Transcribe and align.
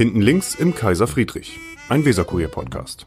Hinten 0.00 0.22
links 0.22 0.54
im 0.54 0.74
Kaiser 0.74 1.06
Friedrich, 1.06 1.58
ein 1.90 2.06
Weserkurier-Podcast. 2.06 3.06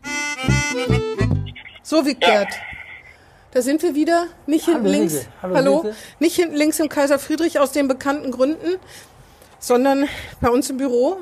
So, 1.81 2.05
Wigbert. 2.05 2.53
Ja. 2.53 2.61
Da 3.49 3.63
sind 3.63 3.81
wir 3.81 3.95
wieder, 3.95 4.27
nicht 4.45 4.65
hinten 4.65 4.83
Hallo, 4.83 4.91
links. 4.99 5.27
Hallo, 5.41 5.55
Hallo. 5.55 5.95
nicht 6.19 6.35
hinten 6.35 6.55
links 6.55 6.79
im 6.79 6.89
Kaiser 6.89 7.17
Friedrich 7.17 7.57
aus 7.57 7.71
den 7.71 7.87
bekannten 7.87 8.29
Gründen, 8.29 8.79
sondern 9.57 10.07
bei 10.39 10.49
uns 10.49 10.69
im 10.69 10.77
Büro. 10.77 11.17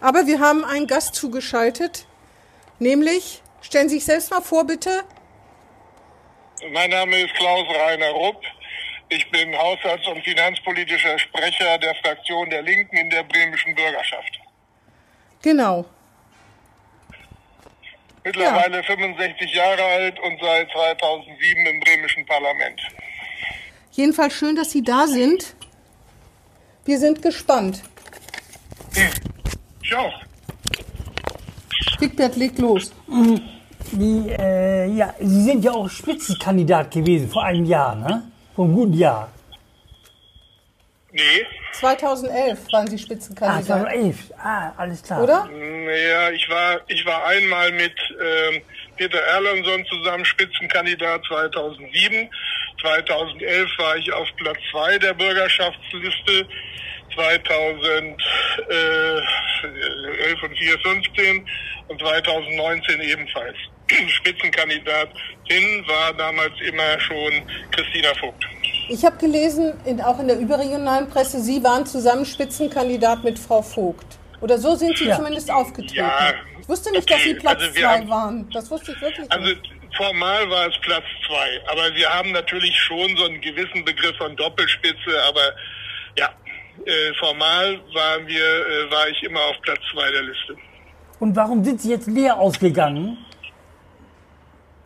Aber 0.00 0.26
wir 0.26 0.40
haben 0.40 0.64
einen 0.64 0.86
Gast 0.86 1.14
zugeschaltet, 1.14 2.06
nämlich, 2.78 3.42
stellen 3.60 3.90
Sie 3.90 3.96
sich 3.96 4.06
selbst 4.06 4.30
mal 4.30 4.40
vor, 4.40 4.66
bitte. 4.66 5.02
Mein 6.72 6.88
Name 6.88 7.20
ist 7.20 7.34
Klaus 7.34 7.66
Rainer 7.68 8.12
Rupp. 8.12 8.40
Ich 9.10 9.30
bin 9.30 9.54
Haushalts- 9.58 10.08
und 10.08 10.24
Finanzpolitischer 10.24 11.18
Sprecher 11.18 11.76
der 11.76 11.94
Fraktion 11.96 12.48
der 12.48 12.62
Linken 12.62 12.96
in 12.96 13.10
der 13.10 13.24
bremischen 13.24 13.74
Bürgerschaft. 13.74 14.41
Genau. 15.42 15.84
Mittlerweile 18.24 18.76
ja. 18.76 18.82
65 18.84 19.54
Jahre 19.54 19.82
alt 19.82 20.18
und 20.20 20.38
seit 20.40 20.70
2007 20.70 21.66
im 21.66 21.80
bremischen 21.80 22.24
Parlament. 22.24 22.80
Jedenfalls 23.90 24.34
schön, 24.34 24.54
dass 24.54 24.70
Sie 24.70 24.82
da 24.82 25.06
sind. 25.06 25.54
Wir 26.84 26.98
sind 26.98 27.20
gespannt. 27.20 27.82
Hm. 28.94 29.08
Ich 29.82 29.94
auch. 29.94 30.14
Wigbert 31.98 32.36
legt 32.36 32.58
los. 32.58 32.92
Die, 33.92 34.28
äh, 34.30 34.86
ja, 34.86 35.14
Sie 35.20 35.42
sind 35.42 35.64
ja 35.64 35.72
auch 35.72 35.88
Spitzenkandidat 35.88 36.90
gewesen 36.90 37.28
vor 37.28 37.44
einem 37.44 37.64
Jahr, 37.64 37.94
ne? 37.94 38.30
Vor 38.54 38.64
einem 38.64 38.74
guten 38.74 38.94
Jahr. 38.94 39.30
Nee. 41.12 41.46
2011 41.72 42.72
waren 42.72 42.86
Sie 42.86 42.98
Spitzenkandidat. 42.98 43.70
Ah, 43.70 43.82
2011. 43.84 44.16
Ah, 44.38 44.72
alles 44.78 45.02
klar. 45.02 45.22
Oder? 45.22 45.44
Naja, 45.46 46.30
ich 46.30 46.48
war, 46.48 46.80
ich 46.88 47.04
war 47.04 47.26
einmal 47.26 47.70
mit 47.72 47.92
ähm, 48.18 48.62
Peter 48.96 49.18
Erlandson 49.18 49.84
zusammen 49.86 50.24
Spitzenkandidat 50.24 51.22
2007. 51.26 52.30
2011 52.80 53.70
war 53.78 53.96
ich 53.96 54.12
auf 54.12 54.28
Platz 54.36 54.58
2 54.70 54.98
der 54.98 55.14
Bürgerschaftsliste. 55.14 56.46
2011 57.14 58.16
und 60.42 60.56
4, 60.58 60.78
15 60.78 61.46
und 61.88 62.00
2019 62.00 63.00
ebenfalls. 63.02 63.56
Spitzenkandidatin 64.08 65.86
war 65.86 66.14
damals 66.14 66.54
immer 66.62 66.98
schon 67.00 67.42
Christina 67.70 68.14
Vogt. 68.14 68.46
Ich 68.88 69.04
habe 69.04 69.16
gelesen, 69.16 69.74
in, 69.84 70.00
auch 70.00 70.18
in 70.18 70.28
der 70.28 70.38
überregionalen 70.38 71.08
Presse, 71.08 71.40
Sie 71.40 71.62
waren 71.62 71.86
zusammen 71.86 72.24
Spitzenkandidat 72.24 73.24
mit 73.24 73.38
Frau 73.38 73.62
Vogt. 73.62 74.18
Oder 74.40 74.58
so 74.58 74.74
sind 74.74 74.98
Sie 74.98 75.06
ja. 75.06 75.16
zumindest 75.16 75.50
aufgetreten. 75.50 75.96
Ja, 75.96 76.32
ich 76.60 76.68
wusste 76.68 76.90
nicht, 76.90 77.02
okay. 77.02 77.14
dass 77.14 77.22
Sie 77.22 77.34
Platz 77.34 77.60
also 77.60 77.74
zwei 77.74 77.98
haben, 77.98 78.08
waren. 78.08 78.50
Das 78.52 78.70
wusste 78.70 78.92
ich 78.92 79.00
wirklich 79.00 79.30
also 79.30 79.48
nicht. 79.48 79.70
Formal 79.96 80.48
war 80.48 80.68
es 80.68 80.78
Platz 80.80 81.04
zwei, 81.26 81.60
aber 81.70 81.94
wir 81.94 82.08
haben 82.08 82.32
natürlich 82.32 82.74
schon 82.76 83.14
so 83.16 83.24
einen 83.24 83.40
gewissen 83.40 83.84
Begriff 83.84 84.16
von 84.16 84.34
Doppelspitze, 84.36 85.22
aber 85.28 85.52
ja, 86.18 86.30
äh, 86.86 87.12
formal 87.20 87.78
waren 87.92 88.26
wir, 88.26 88.42
äh, 88.42 88.90
war 88.90 89.06
ich 89.08 89.22
immer 89.22 89.40
auf 89.40 89.56
Platz 89.62 89.80
zwei 89.92 90.10
der 90.10 90.22
Liste. 90.22 90.56
Und 91.20 91.36
warum 91.36 91.62
sind 91.62 91.80
Sie 91.80 91.90
jetzt 91.90 92.08
leer 92.08 92.38
ausgegangen? 92.38 93.18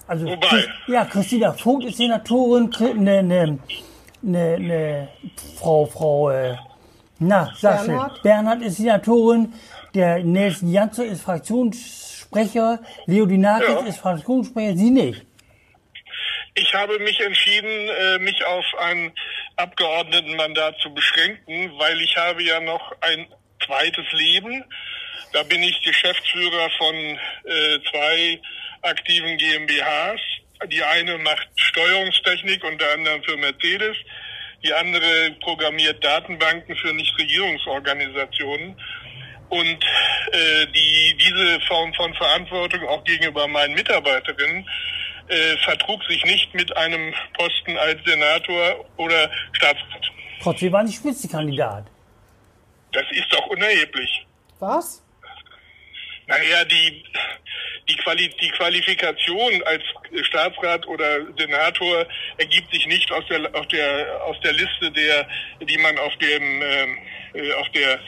Also, 0.09 0.27
Wobei? 0.27 0.69
Ja, 0.87 1.05
Christina 1.05 1.53
Vogt 1.53 1.85
ist 1.85 1.97
Senatorin, 1.97 2.71
ne, 2.99 3.23
ne, 3.23 3.59
ne, 4.27 4.59
ne, 4.59 5.09
Frau, 5.59 5.87
Frau, 5.87 6.31
äh, 6.31 6.57
na, 7.19 7.53
sag 7.57 7.87
Bernhard. 7.87 8.23
Bernhard 8.23 8.63
ist 8.63 8.77
Senatorin, 8.77 9.55
der 9.95 10.23
Nelson 10.23 10.71
Janzer 10.71 11.07
ist 11.07 11.23
Fraktionssprecher, 11.23 12.81
Leo 13.07 13.27
Dinakis 13.27 13.69
ja. 13.69 13.87
ist 13.87 13.99
Fraktionssprecher, 13.99 14.77
Sie 14.77 14.91
nicht. 14.91 15.25
Ich 16.55 16.75
habe 16.75 16.99
mich 16.99 17.21
entschieden, 17.21 17.69
äh, 17.69 18.19
mich 18.19 18.45
auf 18.45 18.65
ein 18.81 19.13
Abgeordnetenmandat 19.57 20.77
zu 20.81 20.93
beschränken, 20.93 21.73
weil 21.79 22.01
ich 22.01 22.17
habe 22.17 22.43
ja 22.43 22.61
noch 22.61 22.93
ein 23.03 23.27
zweites 23.65 24.11
Leben. 24.13 24.65
Da 25.33 25.43
bin 25.43 25.63
ich 25.63 25.81
Geschäftsführer 25.83 26.71
von 26.79 26.95
äh, 26.95 27.79
zwei 27.91 28.41
aktiven 28.83 29.37
GmbHs. 29.37 30.21
Die 30.65 30.83
eine 30.83 31.19
macht 31.19 31.49
Steuerungstechnik, 31.57 32.65
unter 32.65 32.93
anderem 32.93 33.23
für 33.23 33.37
Mercedes. 33.37 33.97
Die 34.65 34.73
andere 34.73 35.33
programmiert 35.41 36.03
Datenbanken 36.03 36.75
für 36.77 36.93
Nichtregierungsorganisationen. 36.93 38.77
Und 39.49 39.85
äh, 40.33 40.67
die, 40.75 41.17
diese 41.19 41.61
Form 41.69 41.93
von 41.95 42.13
Verantwortung 42.15 42.87
auch 42.89 43.05
gegenüber 43.05 43.47
meinen 43.47 43.75
Mitarbeiterinnen 43.75 44.67
äh, 45.29 45.57
vertrug 45.59 46.03
sich 46.05 46.25
nicht 46.25 46.53
mit 46.55 46.77
einem 46.77 47.15
Posten 47.35 47.77
als 47.77 48.03
Senator 48.05 48.85
oder 48.97 49.31
Staatsrat. 49.53 50.11
Trotzdem 50.43 50.73
waren 50.73 50.87
Sie 50.87 50.97
Spitzenkandidat. 50.97 51.87
Das 52.93 53.05
ist 53.11 53.33
doch 53.33 53.47
unerheblich. 53.47 54.27
Was? 54.59 55.03
Naja, 56.27 56.65
die, 56.65 57.05
die, 57.89 57.97
Quali 57.97 58.29
die 58.41 58.51
Qualifikation 58.51 59.63
als 59.65 59.83
Staatsrat 60.27 60.87
oder 60.87 61.21
Senator 61.39 62.07
ergibt 62.39 62.73
sich 62.73 62.87
nicht 62.87 63.11
aus 63.13 63.25
der, 63.29 63.55
aus 63.55 63.69
der, 63.69 64.25
aus 64.25 64.41
der 64.41 64.53
Liste 64.53 64.91
der, 64.91 65.29
die 65.61 65.79
man 65.79 65.97
auf 65.99 66.17
dem, 66.17 66.63
ähm, 66.63 66.99
äh, 67.35 67.53
auf 67.55 67.69
der 67.71 68.01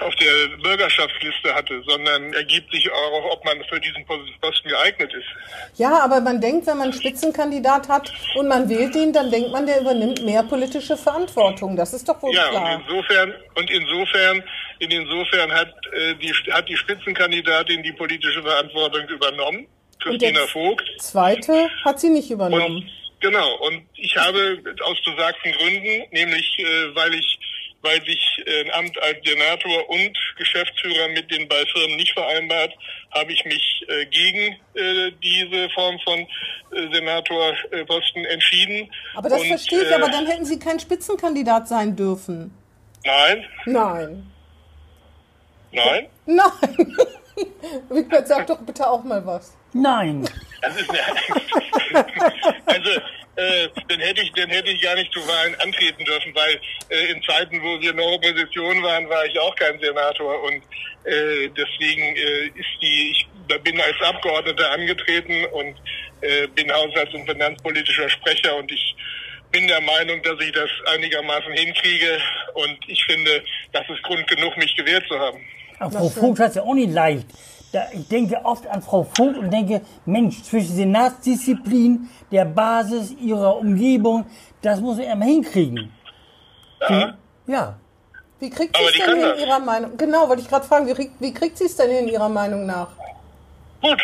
auf 0.00 0.14
der 0.16 0.56
Bürgerschaftsliste 0.62 1.54
hatte, 1.54 1.82
sondern 1.86 2.32
ergibt 2.32 2.70
sich 2.72 2.90
auch, 2.90 3.32
ob 3.32 3.44
man 3.44 3.62
für 3.64 3.80
diesen 3.80 4.04
Posten 4.06 4.68
geeignet 4.68 5.12
ist. 5.12 5.78
Ja, 5.78 6.00
aber 6.02 6.20
man 6.20 6.40
denkt, 6.40 6.66
wenn 6.66 6.78
man 6.78 6.90
einen 6.90 6.92
Spitzenkandidat 6.92 7.88
hat 7.88 8.12
und 8.36 8.48
man 8.48 8.68
wählt 8.68 8.94
ihn, 8.94 9.12
dann 9.12 9.30
denkt 9.30 9.50
man, 9.50 9.66
der 9.66 9.80
übernimmt 9.80 10.24
mehr 10.24 10.42
politische 10.42 10.96
Verantwortung. 10.96 11.76
Das 11.76 11.92
ist 11.92 12.08
doch 12.08 12.20
wohl 12.22 12.34
ja, 12.34 12.48
klar. 12.48 12.76
Und 12.76 12.82
insofern, 12.82 13.34
und 13.54 13.70
insofern, 13.70 14.42
in 14.78 14.90
insofern 14.90 15.52
hat, 15.52 15.74
äh, 15.92 16.14
die, 16.16 16.32
hat 16.52 16.68
die 16.68 16.76
Spitzenkandidatin 16.76 17.82
die 17.82 17.92
politische 17.92 18.42
Verantwortung 18.42 19.08
übernommen, 19.08 19.66
Christina 20.00 20.46
Vogt. 20.46 20.84
Zweite 20.98 21.68
hat 21.84 22.00
sie 22.00 22.10
nicht 22.10 22.30
übernommen. 22.30 22.76
Und, 22.76 22.90
genau, 23.20 23.56
und 23.66 23.86
ich 23.94 24.16
habe 24.16 24.62
aus 24.82 24.96
besagten 25.04 25.52
Gründen, 25.52 26.04
nämlich 26.12 26.58
äh, 26.58 26.94
weil 26.94 27.14
ich 27.14 27.38
weil 27.86 28.04
sich 28.04 28.42
äh, 28.46 28.64
ein 28.64 28.70
Amt 28.72 29.00
als 29.02 29.18
Senator 29.24 29.88
und 29.88 30.18
Geschäftsführer 30.36 31.08
mit 31.08 31.30
den 31.30 31.48
beiden 31.48 31.68
Firmen 31.68 31.96
nicht 31.96 32.12
vereinbart, 32.12 32.72
habe 33.12 33.32
ich 33.32 33.44
mich 33.44 33.84
äh, 33.88 34.06
gegen 34.06 34.56
äh, 34.74 35.12
diese 35.22 35.70
Form 35.70 35.98
von 36.00 36.18
äh, 36.18 36.92
Senatorposten 36.92 38.24
entschieden. 38.26 38.90
Aber 39.14 39.28
das 39.28 39.40
und, 39.40 39.48
verstehe 39.48 39.82
ich, 39.82 39.94
aber 39.94 40.08
dann 40.08 40.26
hätten 40.26 40.44
Sie 40.44 40.58
kein 40.58 40.80
Spitzenkandidat 40.80 41.68
sein 41.68 41.94
dürfen. 41.94 42.52
Nein. 43.04 43.44
Nein. 43.66 44.32
Nein? 45.72 46.08
Nein. 46.26 46.96
Wigbert, 47.88 48.26
sag 48.26 48.46
doch 48.46 48.58
bitte 48.60 48.88
auch 48.88 49.04
mal 49.04 49.24
was. 49.24 49.56
Nein. 49.72 50.26
Das 50.62 50.74
ist 50.80 50.90
also 52.64 52.90
äh, 53.36 53.68
dann 53.88 54.00
hätte 54.00 54.22
ich, 54.22 54.32
dann 54.32 54.48
hätte 54.48 54.70
ich 54.70 54.80
gar 54.80 54.94
nicht 54.94 55.12
zu 55.12 55.20
Wahlen 55.28 55.54
antreten 55.60 56.04
dürfen, 56.04 56.34
weil 56.34 56.58
äh, 56.88 57.12
in 57.12 57.22
Zeiten, 57.22 57.62
wo 57.62 57.80
wir 57.80 57.92
der 57.92 58.04
Opposition 58.04 58.82
waren, 58.82 59.08
war 59.08 59.24
ich 59.26 59.38
auch 59.38 59.54
kein 59.56 59.78
Senator 59.78 60.42
und 60.42 60.62
äh, 61.04 61.48
deswegen 61.56 62.16
äh, 62.16 62.46
ist 62.46 62.82
die, 62.82 63.12
ich 63.12 63.28
bin 63.62 63.80
als 63.80 64.00
Abgeordneter 64.00 64.70
angetreten 64.72 65.44
und 65.52 65.76
äh, 66.22 66.46
bin 66.48 66.72
haushalts- 66.72 67.14
und 67.14 67.26
finanzpolitischer 67.26 68.08
Sprecher 68.08 68.56
und 68.56 68.72
ich 68.72 68.96
bin 69.52 69.68
der 69.68 69.80
Meinung, 69.80 70.22
dass 70.22 70.40
ich 70.40 70.52
das 70.52 70.70
einigermaßen 70.94 71.52
hinkriege 71.52 72.18
und 72.54 72.78
ich 72.88 73.04
finde, 73.04 73.42
das 73.72 73.84
ist 73.88 74.02
Grund 74.02 74.26
genug, 74.28 74.56
mich 74.56 74.74
gewählt 74.76 75.04
zu 75.08 75.18
haben. 75.18 75.40
Aber 75.78 75.92
Frau 75.92 76.08
Vogt 76.08 76.40
hat 76.40 76.50
es 76.50 76.56
ja 76.56 76.62
auch 76.62 76.74
nicht 76.74 76.90
leicht 76.90 77.26
ich 77.92 78.08
denke 78.08 78.44
oft 78.44 78.66
an 78.66 78.82
Frau 78.82 79.04
Vogt 79.04 79.36
und 79.36 79.50
denke, 79.50 79.82
Mensch, 80.04 80.42
zwischen 80.42 80.74
Senatsdisziplin, 80.74 82.08
der 82.30 82.44
Basis 82.44 83.12
ihrer 83.20 83.56
Umgebung, 83.56 84.26
das 84.62 84.80
muss 84.80 84.98
er 84.98 85.12
immer 85.12 85.24
hinkriegen. 85.24 85.92
Ja. 86.88 87.14
ja. 87.46 87.76
Wie 88.38 88.50
kriegt 88.50 88.76
sie 88.76 88.82
es 88.82 88.92
denn 88.92 89.16
in 89.16 89.38
Ihrer 89.38 89.58
Meinung? 89.60 89.96
Genau, 89.96 90.28
wollte 90.28 90.42
ich 90.42 90.48
gerade 90.48 90.66
fragen, 90.66 90.86
wie, 90.86 91.10
wie 91.18 91.32
kriegt 91.32 91.56
sie 91.56 91.64
es 91.64 91.76
denn 91.76 91.90
in 91.90 92.08
Ihrer 92.08 92.28
Meinung 92.28 92.66
nach? 92.66 92.88
Gut. 93.80 94.02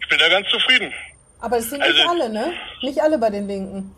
Ich 0.00 0.08
bin 0.08 0.18
da 0.18 0.28
ganz 0.28 0.48
zufrieden. 0.48 0.92
Aber 1.40 1.58
es 1.58 1.68
sind 1.68 1.82
also, 1.82 1.94
nicht 1.94 2.08
alle, 2.08 2.28
ne? 2.30 2.52
Nicht 2.82 3.02
alle 3.02 3.18
bei 3.18 3.30
den 3.30 3.46
Linken. 3.46 3.94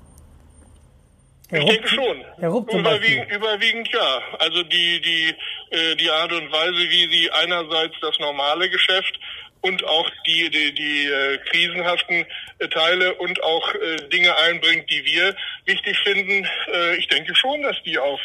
Ich 1.53 1.65
denke 1.65 1.89
schon. 1.89 2.25
Überwiegend, 2.39 3.31
überwiegend 3.31 3.89
ja. 3.93 4.21
Also 4.39 4.63
die, 4.63 5.01
die, 5.01 5.35
äh, 5.71 5.95
die 5.97 6.11
Art 6.11 6.33
und 6.33 6.51
Weise, 6.51 6.91
wie 6.91 7.13
sie 7.13 7.31
einerseits 7.31 7.95
das 8.01 8.19
normale 8.19 8.71
Geschäft 8.71 9.19
und 9.61 9.85
auch 9.85 10.11
die, 10.27 10.51
die, 10.51 10.75
die 10.75 11.07
äh, 11.07 11.39
krisenhaften 11.51 12.27
äh, 12.59 12.69
Teile 12.69 13.15
und 13.15 13.43
auch 13.45 13.75
äh, 13.75 14.09
Dinge 14.09 14.37
einbringt, 14.39 14.91
die 14.91 15.05
wir 15.05 15.37
wichtig 15.67 15.99
finden. 15.99 16.49
Äh, 16.73 16.97
ich 16.97 17.07
denke 17.09 17.35
schon, 17.35 17.63
dass 17.63 17.77
die 17.85 17.99
auf 17.99 18.21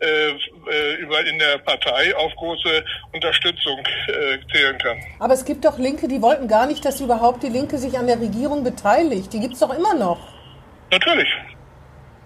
äh, 0.00 0.30
äh, 0.30 0.94
über 1.00 1.26
in 1.26 1.38
der 1.40 1.58
Partei 1.58 2.14
auf 2.16 2.32
große 2.36 2.84
Unterstützung 3.12 3.80
äh, 4.06 4.38
zählen 4.52 4.78
kann. 4.78 4.96
Aber 5.18 5.34
es 5.34 5.44
gibt 5.44 5.64
doch 5.64 5.76
Linke, 5.78 6.06
die 6.06 6.22
wollten 6.22 6.46
gar 6.46 6.66
nicht, 6.66 6.84
dass 6.84 7.00
überhaupt 7.00 7.42
die 7.42 7.48
Linke 7.48 7.78
sich 7.78 7.98
an 7.98 8.06
der 8.06 8.20
Regierung 8.20 8.62
beteiligt. 8.62 9.32
Die 9.32 9.40
gibt 9.40 9.54
es 9.54 9.60
doch 9.60 9.76
immer 9.76 9.94
noch. 9.94 10.20
Natürlich. 10.92 11.28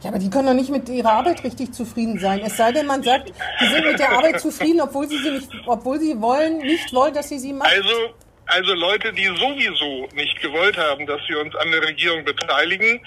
Ja, 0.03 0.11
aber 0.11 0.19
die 0.19 0.31
können 0.31 0.47
doch 0.47 0.55
nicht 0.55 0.71
mit 0.71 0.89
ihrer 0.89 1.13
Arbeit 1.13 1.45
richtig 1.45 1.73
zufrieden 1.73 2.19
sein. 2.19 2.41
Es 2.41 2.57
sei 2.57 2.73
denn, 2.73 2.87
man 2.87 3.03
sagt, 3.03 3.33
die 3.61 3.67
sind 3.67 3.85
mit 3.87 3.99
der 4.01 4.11
Arbeit 4.11 4.41
zufrieden, 4.41 4.81
obwohl 4.81 5.09
sie 5.09 5.19
sie 5.19 5.31
nicht, 5.31 5.49
obwohl 5.67 6.01
sie 6.01 6.21
wollen, 6.21 6.59
nicht 6.59 6.93
wollen, 6.93 7.15
dass 7.15 7.29
sie 7.29 7.39
sie 7.39 7.53
machen. 7.53 7.71
Also, 7.73 8.15
also 8.47 8.75
Leute, 8.75 9.13
die 9.13 9.27
sowieso 9.27 10.09
nicht 10.15 10.41
gewollt 10.41 10.77
haben, 10.77 11.07
dass 11.07 11.21
wir 11.29 11.41
uns 11.41 11.55
an 11.55 11.71
der 11.71 11.83
Regierung 11.83 12.25
beteiligen, 12.25 13.01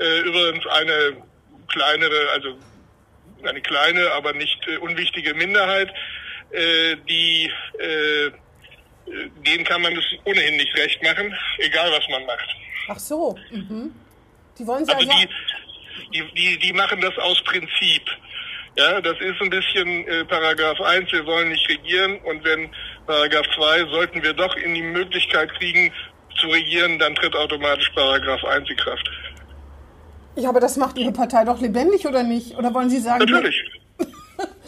äh, 0.00 0.20
übrigens 0.20 0.66
eine 0.66 1.16
kleinere, 1.68 2.30
also 2.32 2.56
eine 3.44 3.60
kleine, 3.60 4.10
aber 4.12 4.32
nicht 4.32 4.58
äh, 4.66 4.78
unwichtige 4.78 5.34
Minderheit, 5.34 5.90
äh, 6.50 6.96
die 7.08 7.50
äh, 7.78 8.32
denen 9.46 9.64
kann 9.64 9.82
man 9.82 9.96
es 9.96 10.04
ohnehin 10.24 10.56
nicht 10.56 10.76
recht 10.76 11.02
machen, 11.02 11.34
egal 11.58 11.90
was 11.92 12.08
man 12.08 12.24
macht. 12.26 12.56
Ach 12.88 12.98
so. 12.98 13.36
Mhm. 13.50 13.92
Die 14.58 14.66
wollen 14.66 14.84
Sie 14.84 14.92
also, 14.92 15.08
also 15.08 15.20
die, 15.20 15.28
die, 16.12 16.22
die, 16.34 16.58
die 16.58 16.72
machen 16.72 17.00
das 17.00 17.16
aus 17.18 17.42
Prinzip. 17.44 18.02
Ja, 18.76 19.00
das 19.00 19.20
ist 19.20 19.40
ein 19.40 19.50
bisschen 19.50 20.06
äh, 20.06 20.24
Paragraph 20.24 20.80
1, 20.80 21.12
wir 21.12 21.26
wollen 21.26 21.50
nicht 21.50 21.68
regieren 21.68 22.18
und 22.24 22.42
wenn 22.44 22.70
Paragraph 23.06 23.46
2 23.54 23.90
sollten 23.90 24.22
wir 24.22 24.32
doch 24.32 24.56
in 24.56 24.74
die 24.74 24.82
Möglichkeit 24.82 25.52
kriegen 25.58 25.92
zu 26.40 26.46
regieren, 26.48 26.98
dann 26.98 27.14
tritt 27.14 27.36
automatisch 27.36 27.90
Paragraph 27.90 28.42
1 28.44 28.70
in 28.70 28.76
Kraft. 28.76 29.10
Ja, 30.36 30.48
aber 30.48 30.60
das 30.60 30.78
macht 30.78 30.96
Ihre 30.96 31.12
Partei 31.12 31.44
doch 31.44 31.60
lebendig, 31.60 32.06
oder 32.06 32.22
nicht? 32.22 32.56
Oder 32.56 32.72
wollen 32.72 32.88
Sie 32.88 33.00
sagen... 33.00 33.24
Natürlich. 33.30 33.62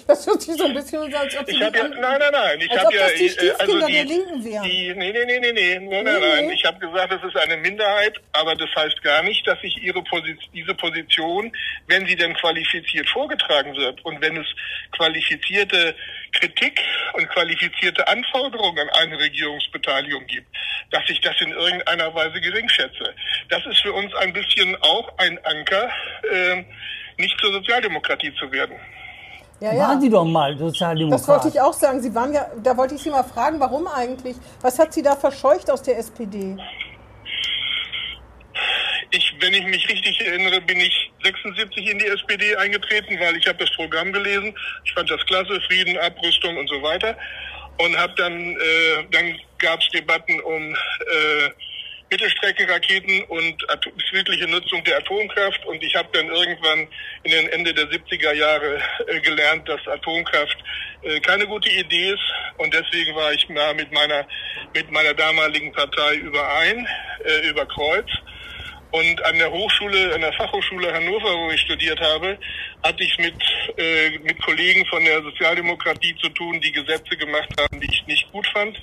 Das 0.07 0.27
hört 0.27 0.43
sich 0.43 0.57
so 0.57 0.65
ein 0.67 0.75
bisschen 0.75 1.03
an, 1.03 1.15
als 1.15 1.37
ob 1.37 1.47
Sie 1.47 1.57
ich 1.57 1.63
hab 1.63 1.75
ja, 1.75 1.89
Nein, 1.89 2.19
nein, 2.19 2.33
nein. 2.33 2.61
Ich 2.61 2.71
habe 2.71 2.95
ja, 2.95 3.09
die 3.09 3.27
äh, 3.27 3.55
also 3.59 3.87
die, 3.87 3.93
der 3.93 4.05
Linken 4.05 4.45
wären. 4.45 4.65
Die, 4.65 4.95
nee, 4.95 5.13
nee, 5.13 5.25
nee, 5.25 5.41
nee, 5.41 5.53
nee, 5.53 5.79
nein, 5.79 6.05
nein, 6.05 6.21
nein. 6.21 6.51
Ich 6.51 6.65
habe 6.65 6.79
gesagt, 6.79 7.13
es 7.13 7.23
ist 7.23 7.37
eine 7.37 7.57
Minderheit, 7.57 8.21
aber 8.33 8.55
das 8.55 8.69
heißt 8.77 9.03
gar 9.03 9.23
nicht, 9.23 9.47
dass 9.47 9.59
ich 9.63 9.83
ihre 9.83 10.03
Position, 10.03 10.51
diese 10.53 10.75
Position, 10.75 11.53
wenn 11.87 12.07
sie 12.07 12.17
denn 12.17 12.35
qualifiziert 12.35 13.09
vorgetragen 13.09 13.75
wird 13.77 14.05
und 14.05 14.21
wenn 14.21 14.37
es 14.37 14.47
qualifizierte 14.93 15.95
Kritik 16.33 16.81
und 17.15 17.29
qualifizierte 17.31 18.07
Anforderungen 18.07 18.89
an 18.91 19.05
eine 19.05 19.19
Regierungsbeteiligung 19.19 20.27
gibt, 20.27 20.49
dass 20.91 21.03
ich 21.09 21.21
das 21.21 21.41
in 21.41 21.53
irgendeiner 21.53 22.15
Weise 22.15 22.41
geringschätze. 22.41 23.15
Das 23.49 23.65
ist 23.67 23.81
für 23.81 23.93
uns 23.93 24.15
ein 24.15 24.33
bisschen 24.33 24.77
auch 24.83 25.17
ein 25.19 25.39
Anker, 25.45 25.91
äh, 26.31 26.65
nicht 27.17 27.39
zur 27.41 27.53
Sozialdemokratie 27.53 28.35
zu 28.35 28.51
werden. 28.51 28.77
Ja, 29.61 29.73
ja. 29.73 29.89
Waren 29.89 30.01
Sie 30.01 30.11
doch 30.11 30.25
mal 30.25 30.57
Sozialdemokrat. 30.59 31.21
Das 31.21 31.29
wollte 31.29 31.49
ich 31.49 31.61
auch 31.61 31.73
sagen. 31.73 32.01
Sie 32.03 32.15
waren 32.15 32.33
ja, 32.33 32.47
da 32.63 32.77
wollte 32.77 32.95
ich 32.95 33.03
Sie 33.03 33.11
mal 33.11 33.23
fragen, 33.23 33.61
warum 33.61 33.87
eigentlich? 33.87 34.37
Was 34.61 34.79
hat 34.79 34.93
Sie 34.93 35.03
da 35.03 35.17
verscheucht 35.17 35.71
aus 35.71 35.83
der 35.83 35.99
SPD? 35.99 36.57
Ich, 39.11 39.35
wenn 39.41 39.55
ich 39.55 39.65
mich 39.65 39.89
richtig 39.89 40.21
erinnere, 40.27 40.61
bin 40.61 40.79
ich 40.79 41.13
76 41.23 41.91
in 41.91 41.99
die 41.99 42.07
SPD 42.07 42.57
eingetreten, 42.57 43.19
weil 43.21 43.37
ich 43.37 43.47
habe 43.47 43.59
das 43.59 43.71
Programm 43.77 44.13
gelesen. 44.13 44.55
Ich 44.85 44.93
fand 44.93 45.09
das 45.09 45.25
klasse, 45.27 45.61
Frieden, 45.69 45.97
Abrüstung 45.99 46.57
und 46.57 46.69
so 46.69 46.83
weiter. 46.83 47.17
Und 47.79 47.97
habe 47.97 48.13
dann, 48.17 48.33
äh, 48.33 49.05
dann 49.13 49.39
gab 49.59 49.81
es 49.81 49.89
Debatten 49.91 50.41
um 50.41 50.75
äh, 50.75 51.51
Mittelstreckenraketen 52.11 53.25
und 53.25 53.67
friedliche 54.11 54.47
Nutzung 54.47 54.85
der 54.85 54.99
Atomkraft. 54.99 55.65
Und 55.67 55.83
ich 55.83 55.95
habe 55.95 56.09
dann 56.13 56.29
irgendwann 56.29 56.89
in 57.23 57.31
den 57.31 57.49
Ende 57.49 57.75
der 57.75 57.87
70er 57.87 58.33
Jahre 58.33 58.81
äh, 59.07 59.21
gelernt, 59.21 59.69
dass 59.69 59.87
Atomkraft 59.89 60.57
äh, 61.03 61.21
keine 61.21 61.47
gute 61.47 61.71
Idee 61.71 62.11
ist. 62.11 62.33
Und 62.59 62.73
deswegen 62.73 63.15
war 63.15 63.33
ich 63.33 63.49
mit 63.49 63.93
meiner, 63.93 64.27
mit 64.75 64.91
meiner 64.91 65.15
damaligen 65.15 65.73
Partei 65.73 66.17
überein, 66.17 66.87
äh, 67.25 67.49
über 67.49 67.67
Kreuz. 67.67 68.11
Und 68.95 69.25
an 69.25 69.37
der 69.39 69.51
Hochschule, 69.51 70.15
an 70.15 70.21
der 70.21 70.33
Fachhochschule 70.35 70.93
Hannover, 70.93 71.37
wo 71.37 71.51
ich 71.51 71.61
studiert 71.63 72.01
habe, 72.01 72.39
hatte 72.85 73.03
ich 73.03 73.19
mit, 73.19 73.35
äh, 73.77 74.11
mit 74.21 74.41
Kollegen 74.41 74.87
von 74.87 75.05
der 75.05 75.21
Sozialdemokratie 75.21 76.15
zu 76.23 76.29
tun, 76.29 76.61
die 76.61 76.71
Gesetze 76.71 77.17
gemacht 77.17 77.49
haben, 77.59 77.81
die 77.81 77.89
ich 77.91 78.07
nicht 78.07 78.31
gut 78.31 78.47
fand. 78.53 78.81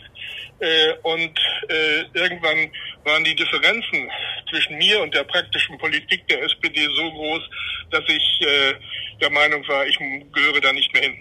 Äh, 0.60 0.92
und 1.04 1.40
äh, 1.70 2.04
irgendwann 2.14 2.70
waren 3.06 3.24
die 3.24 3.36
Differenzen 3.38 4.12
zwischen 4.50 4.78
mir 4.80 5.02
und 5.02 5.16
der 5.16 5.24
praktischen 5.24 5.78
Politik 5.78 6.28
der 6.28 6.44
SPD 6.44 6.86
so 6.94 7.10
groß, 7.10 7.50
dass 7.92 8.04
ich 8.10 8.42
äh, 8.42 8.74
der 9.22 9.30
Meinung 9.30 9.66
war, 9.70 9.88
ich 9.88 9.98
gehöre 9.98 10.60
da 10.60 10.74
nicht 10.74 10.92
mehr 10.92 11.04
hin. 11.04 11.16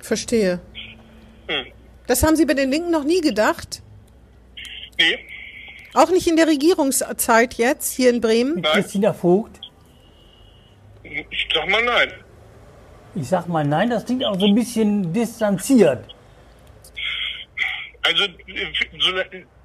Verstehe. 0.00 0.58
Hm. 1.48 1.66
Das 2.06 2.22
haben 2.22 2.36
Sie 2.36 2.46
bei 2.46 2.54
den 2.54 2.70
Linken 2.70 2.90
noch 2.90 3.04
nie 3.04 3.20
gedacht? 3.20 3.82
Nee. 4.98 5.18
Auch 5.94 6.10
nicht 6.10 6.26
in 6.26 6.36
der 6.36 6.46
Regierungszeit 6.46 7.54
jetzt 7.54 7.92
hier 7.92 8.10
in 8.10 8.20
Bremen? 8.20 8.60
Nein. 8.60 8.72
Christina 8.72 9.12
Vogt? 9.12 9.60
Ich 11.02 11.48
sag 11.52 11.68
mal 11.68 11.82
nein. 11.82 12.12
Ich 13.14 13.28
sag 13.28 13.48
mal 13.48 13.64
nein, 13.64 13.90
das 13.90 14.04
klingt 14.04 14.24
auch 14.24 14.38
so 14.38 14.46
ein 14.46 14.54
bisschen 14.54 15.12
distanziert. 15.12 16.04
Also 18.02 18.24
so, 18.98 19.12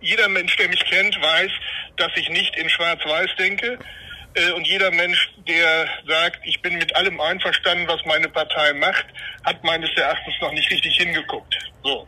jeder 0.01 0.27
Mensch, 0.29 0.55
der 0.57 0.67
mich 0.69 0.83
kennt, 0.85 1.15
weiß, 1.21 1.51
dass 1.97 2.11
ich 2.15 2.29
nicht 2.29 2.55
in 2.57 2.69
Schwarz-Weiß 2.69 3.29
denke. 3.37 3.77
Äh, 4.33 4.51
und 4.51 4.67
jeder 4.67 4.91
Mensch, 4.91 5.31
der 5.47 5.87
sagt, 6.07 6.39
ich 6.43 6.61
bin 6.61 6.77
mit 6.77 6.95
allem 6.95 7.19
einverstanden, 7.21 7.87
was 7.87 8.03
meine 8.05 8.27
Partei 8.27 8.73
macht, 8.73 9.05
hat 9.43 9.63
meines 9.63 9.89
Erachtens 9.95 10.33
noch 10.41 10.51
nicht 10.51 10.69
richtig 10.71 10.95
hingeguckt. 10.97 11.55
So. 11.83 12.07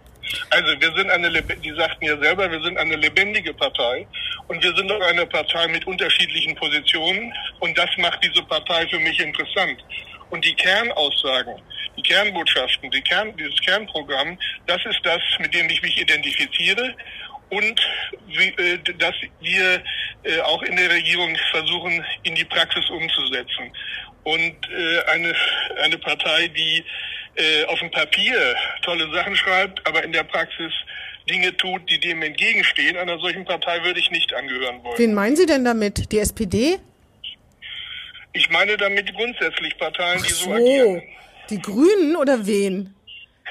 Also 0.50 0.79
wir 0.79 0.94
sind 0.95 1.09
eine, 1.09 1.29
die 1.31 1.74
sagten 1.74 2.06
ja 2.06 2.18
selber, 2.18 2.50
wir 2.51 2.62
sind 2.62 2.77
eine 2.77 2.95
lebendige 2.95 3.53
Partei 3.53 4.07
und 4.47 4.63
wir 4.63 4.75
sind 4.75 4.91
auch 4.91 5.01
eine 5.01 5.25
Partei 5.25 5.68
mit 5.68 5.85
unterschiedlichen 5.85 6.56
Positionen 6.56 7.33
und 7.59 7.77
das 7.77 7.89
macht 7.97 8.24
diese 8.24 8.44
Partei 8.44 8.88
für 8.88 9.00
mich 9.00 9.19
interessant. 9.19 9.83
Und 10.29 10.44
die 10.44 10.53
Kernaussagen, 10.56 11.56
die 11.95 12.01
Kernbotschaften, 12.01 12.91
die 12.91 13.01
Kern, 13.01 13.35
dieses 13.38 13.59
Kernprogramm, 13.62 14.38
das 14.65 14.85
ist 14.85 15.00
das, 15.03 15.21
mit 15.39 15.53
dem 15.53 15.69
ich 15.69 15.81
mich 15.81 15.97
identifiziere 16.00 16.95
und 17.50 17.79
äh, 18.57 18.77
dass 18.97 19.15
wir 19.39 19.81
äh, 20.24 20.39
auch 20.41 20.62
in 20.63 20.75
der 20.75 20.89
Regierung 20.89 21.35
versuchen, 21.51 22.03
in 22.24 22.35
die 22.35 22.44
Praxis 22.44 22.89
umzusetzen. 22.89 23.71
Und 24.27 24.57
äh, 24.69 25.00
eine, 25.13 25.33
eine 25.83 25.97
Partei, 26.00 26.50
die 26.50 26.83
äh, 27.35 27.63
auf 27.68 27.79
dem 27.79 27.89
Papier 27.91 28.57
tolle 28.81 29.10
Sachen 29.13 29.38
schreibt, 29.38 29.88
aber 29.88 30.03
in 30.03 30.12
der 30.12 30.25
Praxis 30.25 30.74
Dinge 31.29 31.55
tut, 31.55 31.89
die 31.89 31.98
dem 31.98 32.22
entgegenstehen. 32.22 32.98
Einer 32.98 33.17
solchen 33.19 33.46
Partei 33.46 33.81
würde 33.86 34.01
ich 34.01 34.12
nicht 34.12 34.34
angehören 34.34 34.84
wollen. 34.84 34.98
Wen 34.98 35.13
meinen 35.13 35.38
Sie 35.38 35.46
denn 35.46 35.63
damit? 35.63 36.12
Die 36.12 36.19
SPD? 36.19 36.77
Ich 38.34 38.50
meine 38.50 38.75
damit 38.75 39.13
grundsätzlich 39.15 39.77
Parteien, 39.77 40.22
die 40.22 40.34
so, 40.34 40.46
so 40.50 40.51
agieren. 40.51 41.03
Die 41.50 41.62
Grünen 41.62 42.17
oder 42.17 42.46
wen? 42.46 42.93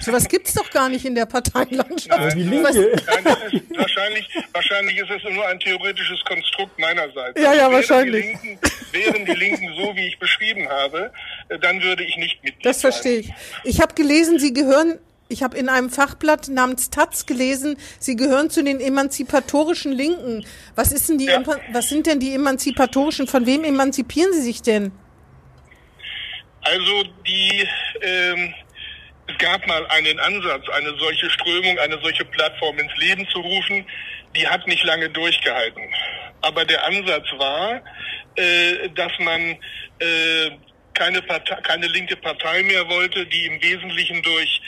Sowas 0.01 0.29
gibt 0.29 0.47
es 0.49 0.55
doch 0.55 0.71
gar 0.71 0.89
nicht 0.89 1.05
in 1.05 1.15
der 1.15 1.27
Parteienlandschaft. 1.27 2.21
Nein, 2.21 2.37
die 2.37 2.43
Linke. 2.45 3.01
Nein, 3.07 3.25
wahrscheinlich, 3.77 4.29
wahrscheinlich 4.53 4.99
ist 4.99 5.11
es 5.11 5.33
nur 5.33 5.47
ein 5.47 5.59
theoretisches 5.59 6.23
Konstrukt 6.25 6.79
meinerseits. 6.79 7.41
Ja, 7.41 7.55
ja, 7.55 7.73
wahrscheinlich. 7.73 8.25
Die 8.43 8.47
Linken, 8.49 8.59
wären 8.93 9.25
die 9.25 9.33
Linken 9.33 9.69
so, 9.77 9.97
wie 9.97 10.07
ich 10.07 10.19
beschrieben 10.19 10.69
habe, 10.69 11.13
äh, 11.49 11.59
dann 11.59 11.83
würde 11.83 12.05
ich 12.05 12.17
nicht 12.19 12.43
Mitglied 12.45 12.67
Das 12.67 12.83
verstehe 12.83 13.21
ich. 13.21 13.33
Ich 13.65 13.81
habe 13.81 13.95
gelesen, 13.95 14.39
Sie 14.39 14.53
gehören, 14.53 14.99
ich 15.29 15.43
habe 15.43 15.57
in 15.57 15.71
einem 15.71 15.89
Fachblatt 15.89 16.49
namens 16.49 16.91
Taz 16.91 17.25
gelesen, 17.25 17.79
Sie 17.99 18.17
gehören 18.17 18.51
zu 18.51 18.63
den 18.63 18.81
emanzipatorischen 18.81 19.93
Linken. 19.93 20.45
Was, 20.75 20.93
ist 20.93 21.09
denn 21.09 21.17
die, 21.17 21.27
ja. 21.27 21.43
was 21.73 21.89
sind 21.89 22.07
denn 22.07 22.21
die 22.21 22.35
emanzipatorischen? 22.35 23.27
Von 23.27 23.47
wem 23.47 23.65
emanzipieren 23.65 24.33
Sie 24.35 24.43
sich 24.43 24.61
denn? 24.61 24.93
Also 26.61 27.05
die... 27.27 27.67
Ähm, 28.03 28.55
es 29.29 29.39
gab 29.39 29.67
mal 29.67 29.87
einen 29.89 30.19
Ansatz, 30.21 30.69
eine 30.71 30.95
solche 30.99 31.29
Strömung, 31.31 31.79
eine 31.79 31.99
solche 32.03 32.25
Plattform 32.25 32.79
ins 32.79 32.95
Leben 32.97 33.27
zu 33.29 33.41
rufen, 33.41 33.85
die 34.37 34.47
hat 34.47 34.67
nicht 34.67 34.85
lange 34.85 35.09
durchgehalten. 35.11 35.83
Aber 36.43 36.65
der 36.65 36.85
Ansatz 36.85 37.27
war, 37.39 37.83
äh, 38.37 38.89
dass 38.95 39.13
man 39.19 39.41
äh, 39.99 40.51
keine, 40.95 41.23
Partei, 41.23 41.57
keine 41.63 41.87
linke 41.89 42.17
Partei 42.17 42.63
mehr 42.63 42.89
wollte, 42.89 43.27
die 43.27 43.47
im 43.47 43.63
Wesentlichen 43.63 44.23
durch 44.23 44.61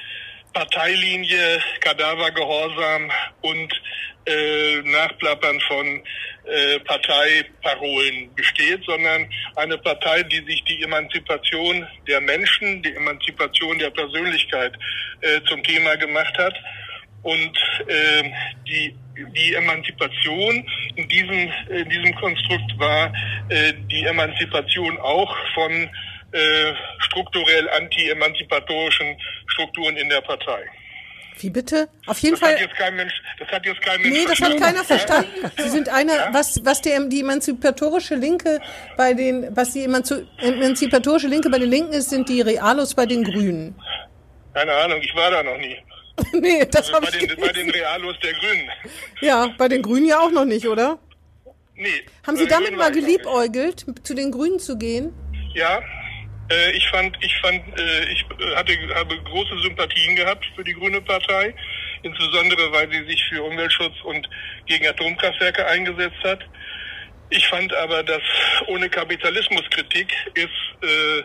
Parteilinie, 0.52 1.60
Kadavergehorsam 1.80 3.10
und 3.42 3.72
äh, 4.28 4.82
Nachplappern 4.82 5.61
von 5.61 6.02
äh, 6.44 6.78
Parteiparolen 6.80 8.35
besteht, 8.35 8.82
sondern 8.85 9.28
eine 9.56 9.78
Partei, 9.78 10.23
die 10.25 10.44
sich 10.47 10.62
die 10.64 10.82
Emanzipation 10.82 11.87
der 12.06 12.20
Menschen, 12.20 12.82
die 12.82 12.94
Emanzipation 12.94 13.78
der 13.78 13.90
Persönlichkeit 13.90 14.73
äh, 15.20 15.40
zum 15.49 15.62
Thema 15.62 15.97
gemacht 15.97 16.37
hat. 16.38 16.54
Und 17.23 17.58
äh, 17.88 18.30
die, 18.66 18.94
die 19.37 19.54
Emanzipation 19.54 20.64
in 20.94 21.08
diesem, 21.08 21.52
in 21.68 21.88
diesem 21.88 22.14
Konstrukt 22.14 22.78
war 22.78 23.12
äh, 23.49 23.73
die 23.90 24.04
Emanzipation 24.04 24.97
auch 24.99 25.37
von 25.54 25.90
äh, 26.32 26.75
strukturell 27.00 27.68
anti-emanzipatorischen 27.70 29.16
Strukturen 29.49 29.97
in 29.97 30.08
der 30.08 30.20
Partei. 30.20 30.64
Wie 31.40 31.50
bitte? 31.50 31.88
Auf 32.06 32.18
jeden 32.18 32.34
das 32.34 32.40
Fall. 32.40 32.54
Hat 32.54 32.60
jetzt 32.60 32.76
kein 32.76 32.96
Mensch, 32.96 33.12
das 33.38 33.48
hat 33.48 33.64
jetzt 33.64 33.80
kein 33.82 34.00
Mensch 34.00 34.12
Nee, 34.12 34.25
das 34.26 34.40
hat 34.40 34.60
keiner 34.60 34.84
verstanden. 34.84 35.30
Sie 35.56 35.68
sind 35.68 35.88
einer, 35.88 36.14
ja? 36.14 36.34
was, 36.34 36.64
was 36.64 36.82
der, 36.82 37.00
die 37.04 37.20
emanzipatorische 37.20 38.16
Linke 38.16 38.60
bei 38.96 39.14
den, 39.14 39.56
was 39.56 39.72
die 39.72 39.84
emanzipatorische 39.84 41.28
Linke 41.28 41.48
bei 41.48 41.58
den 41.58 41.70
Linken 41.70 41.92
ist, 41.92 42.10
sind 42.10 42.28
die 42.28 42.40
Realos 42.40 42.94
bei 42.94 43.06
den 43.06 43.22
Grünen. 43.22 43.76
Keine 44.52 44.72
Ahnung, 44.72 45.00
ich 45.00 45.14
war 45.14 45.30
da 45.30 45.42
noch 45.42 45.58
nie. 45.58 45.76
nee, 46.32 46.66
das 46.66 46.92
also 46.92 46.94
habe 46.94 47.06
ich 47.06 47.28
den, 47.28 47.40
Bei 47.40 47.52
den 47.52 47.70
Realos 47.70 48.16
der 48.20 48.32
Grünen. 48.32 48.68
Ja, 49.20 49.48
bei 49.56 49.68
den 49.68 49.82
Grünen 49.82 50.06
ja 50.06 50.18
auch 50.18 50.32
noch 50.32 50.44
nicht, 50.44 50.66
oder? 50.66 50.98
Nee. 51.76 52.02
Haben 52.26 52.37
Sie 52.37 52.48
damit 52.48 52.76
mal 52.76 52.90
geliebäugelt, 52.90 53.87
zu 54.02 54.14
den 54.14 54.32
Grünen 54.32 54.58
zu 54.58 54.76
gehen? 54.76 55.12
Ja, 55.54 55.80
äh, 56.50 56.70
ich 56.72 56.88
fand, 56.88 57.16
ich 57.22 57.36
fand, 57.38 57.62
äh, 57.78 58.12
ich 58.12 58.24
hatte, 58.56 58.72
habe 58.94 59.18
große 59.22 59.58
Sympathien 59.62 60.16
gehabt 60.16 60.44
für 60.56 60.64
die 60.64 60.74
Grüne 60.74 61.00
Partei, 61.00 61.54
insbesondere 62.02 62.72
weil 62.72 62.90
sie 62.90 63.04
sich 63.04 63.22
für 63.28 63.42
Umweltschutz 63.42 63.94
und 64.04 64.28
gegen 64.66 64.86
Atomkraftwerke 64.86 65.66
eingesetzt 65.66 66.22
hat. 66.24 66.40
Ich 67.30 67.46
fand 67.48 67.74
aber, 67.74 68.02
dass 68.02 68.22
ohne 68.66 68.88
Kapitalismuskritik 68.88 70.08
ist 70.34 70.48
äh, 70.82 71.22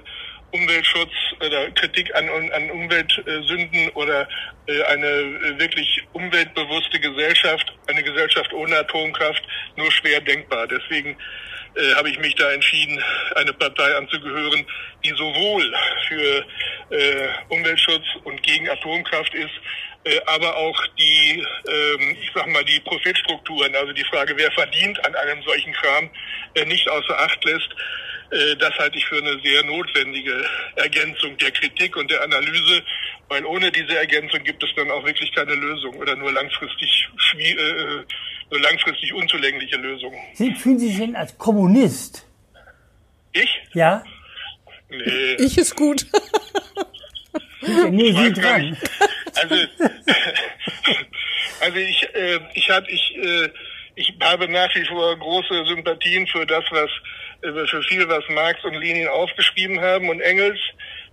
Umweltschutz 0.51 1.11
oder 1.39 1.71
Kritik 1.71 2.13
an, 2.15 2.29
an 2.29 2.69
Umweltsünden 2.71 3.89
oder 3.95 4.27
äh, 4.67 4.83
eine 4.83 5.07
äh, 5.07 5.59
wirklich 5.59 6.03
umweltbewusste 6.13 6.99
Gesellschaft, 6.99 7.73
eine 7.87 8.03
Gesellschaft 8.03 8.53
ohne 8.53 8.77
Atomkraft 8.77 9.41
nur 9.77 9.91
schwer 9.91 10.21
denkbar. 10.21 10.67
Deswegen 10.67 11.17
äh, 11.75 11.95
habe 11.95 12.09
ich 12.09 12.19
mich 12.19 12.35
da 12.35 12.51
entschieden, 12.51 13.01
eine 13.35 13.53
Partei 13.53 13.95
anzugehören, 13.95 14.65
die 15.03 15.11
sowohl 15.11 15.73
für 16.07 16.45
äh, 16.89 17.27
Umweltschutz 17.49 18.05
und 18.23 18.41
gegen 18.43 18.69
Atomkraft 18.69 19.33
ist, 19.33 19.53
äh, 20.05 20.19
aber 20.25 20.55
auch 20.55 20.79
die, 20.99 21.43
ähm, 21.67 22.17
ich 22.21 22.31
sag 22.35 22.47
mal, 22.47 22.63
die 22.65 22.79
Profitstrukturen, 22.81 23.75
also 23.75 23.93
die 23.93 24.03
Frage, 24.05 24.35
wer 24.35 24.51
verdient 24.51 25.03
an 25.05 25.15
einem 25.15 25.41
solchen 25.43 25.73
Kram, 25.73 26.09
äh, 26.55 26.65
nicht 26.65 26.89
außer 26.89 27.17
Acht 27.19 27.43
lässt. 27.45 27.69
Äh, 28.33 28.55
das 28.55 28.73
halte 28.79 28.97
ich 28.97 29.05
für 29.05 29.17
eine 29.17 29.39
sehr 29.43 29.63
notwendige 29.63 30.43
Ergänzung 30.75 31.37
der 31.37 31.51
Kritik 31.51 31.95
und 31.95 32.09
der 32.09 32.23
Analyse, 32.23 32.81
weil 33.29 33.45
ohne 33.45 33.71
diese 33.71 33.95
Ergänzung 33.95 34.43
gibt 34.43 34.63
es 34.63 34.69
dann 34.75 34.89
auch 34.89 35.05
wirklich 35.05 35.31
keine 35.33 35.53
Lösung 35.53 35.95
oder 35.97 36.15
nur 36.15 36.31
langfristig 36.31 37.09
äh, 37.37 37.55
nur 38.49 38.61
langfristig 38.61 39.13
unzulängliche 39.13 39.77
Lösungen. 39.77 40.17
Sie 40.33 40.53
fühlen 40.55 40.79
sich 40.79 40.97
denn 40.97 41.15
als 41.15 41.37
Kommunist? 41.37 42.25
Ich? 43.33 43.61
Ja. 43.73 44.03
Nee. 44.89 45.35
Ich 45.39 45.57
ist 45.57 45.75
gut. 45.75 46.05
nee, 47.89 48.11
Sie 48.11 48.33
dran. 48.33 48.77
Also, 49.35 49.55
also 51.61 51.77
ich, 51.77 52.15
äh, 52.15 52.39
ich, 52.53 52.69
hab, 52.69 52.87
ich, 52.87 53.15
äh, 53.15 53.49
ich 53.95 54.13
habe 54.21 54.47
nach 54.51 54.73
wie 54.75 54.85
vor 54.85 55.17
große 55.17 55.65
Sympathien 55.65 56.27
für 56.27 56.45
das, 56.45 56.63
was 56.69 56.89
äh, 56.89 57.22
für 57.43 57.83
viel, 57.83 58.07
was 58.07 58.23
Marx 58.29 58.63
und 58.63 58.75
Lenin 58.75 59.07
aufgeschrieben 59.07 59.79
haben 59.81 60.09
und 60.09 60.21
Engels. 60.21 60.59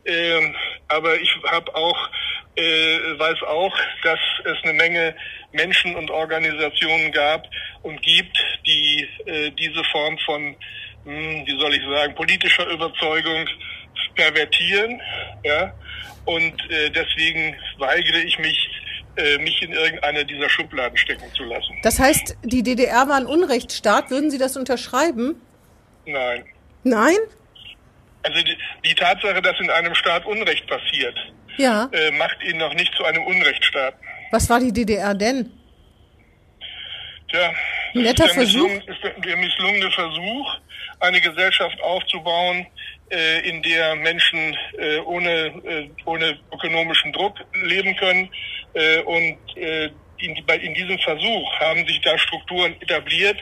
Ähm, 0.07 0.55
aber 0.89 1.21
ich 1.21 1.31
habe 1.51 1.75
auch 1.75 2.09
äh, 2.57 3.19
weiß 3.19 3.43
auch, 3.47 3.77
dass 4.03 4.19
es 4.45 4.57
eine 4.65 4.75
Menge 4.75 5.15
Menschen 5.53 5.95
und 5.97 6.11
Organisationen 6.11 7.13
gab 7.13 7.45
und 7.83 8.01
gibt, 8.03 8.37
die 8.67 9.09
äh, 9.27 9.51
diese 9.53 9.83
Form 9.85 10.19
von, 10.19 10.57
mh, 11.05 11.13
hm, 11.13 11.47
wie 11.47 11.59
soll 11.59 11.75
ich 11.75 11.83
sagen, 11.83 12.15
politischer 12.15 12.67
Überzeugung 12.69 13.49
pervertieren, 14.15 15.01
ja. 15.45 15.73
Und 16.25 16.55
äh, 16.71 16.91
deswegen 16.91 17.57
weigere 17.79 18.19
ich 18.19 18.39
mich, 18.39 18.71
äh, 19.17 19.39
mich 19.39 19.63
in 19.63 19.73
irgendeine 19.73 20.25
dieser 20.25 20.49
Schubladen 20.49 20.97
stecken 20.97 21.33
zu 21.35 21.45
lassen. 21.45 21.77
Das 21.83 21.99
heißt, 21.99 22.37
die 22.43 22.63
DDR 22.63 23.09
war 23.09 23.17
ein 23.17 23.27
Unrechtsstaat. 23.27 24.11
Würden 24.11 24.31
Sie 24.31 24.39
das 24.39 24.57
unterschreiben? 24.57 25.41
Nein. 26.13 26.45
Nein? 26.85 27.19
Also 28.23 28.43
die, 28.43 28.57
die 28.85 28.95
Tatsache, 28.95 29.41
dass 29.41 29.59
in 29.61 29.71
einem 29.71 29.95
Staat 29.95 30.27
Unrecht 30.27 30.67
passiert, 30.67 31.17
ja. 31.57 31.89
äh, 31.93 32.11
macht 32.13 32.43
ihn 32.45 32.59
noch 32.59 32.75
nicht 32.75 32.95
zu 32.95 33.05
einem 33.05 33.25
Unrechtsstaat. 33.25 33.95
Was 34.31 34.49
war 34.49 34.61
die 34.61 34.73
DDR 34.73 35.15
denn? 35.15 35.51
Tja, 37.29 37.53
ein 37.95 38.03
netter 38.03 38.27
ist 38.27 38.37
der 38.37 38.43
Versuch. 38.43 38.71
Ist 38.87 39.03
der, 39.03 39.13
der 39.21 39.37
misslungene 39.37 39.91
Versuch, 39.93 40.59
eine 41.01 41.21
Gesellschaft 41.21 41.81
aufzubauen, 41.81 42.67
äh, 43.11 43.49
in 43.49 43.63
der 43.63 43.97
Menschen 43.97 44.57
äh, 44.79 44.99
ohne, 45.01 45.31
äh, 45.31 45.89
ohne 46.05 46.39
ökonomischen 46.53 47.13
Druck 47.13 47.35
leben 47.55 47.97
können. 47.97 48.29
Äh, 48.75 49.01
und 49.03 49.39
äh, 49.57 49.91
in, 50.19 50.37
in 50.37 50.75
diesem 50.75 50.99
Versuch 50.99 51.61
haben 51.61 51.87
sich 51.87 52.01
da 52.03 52.17
Strukturen 52.19 52.75
etabliert, 52.81 53.39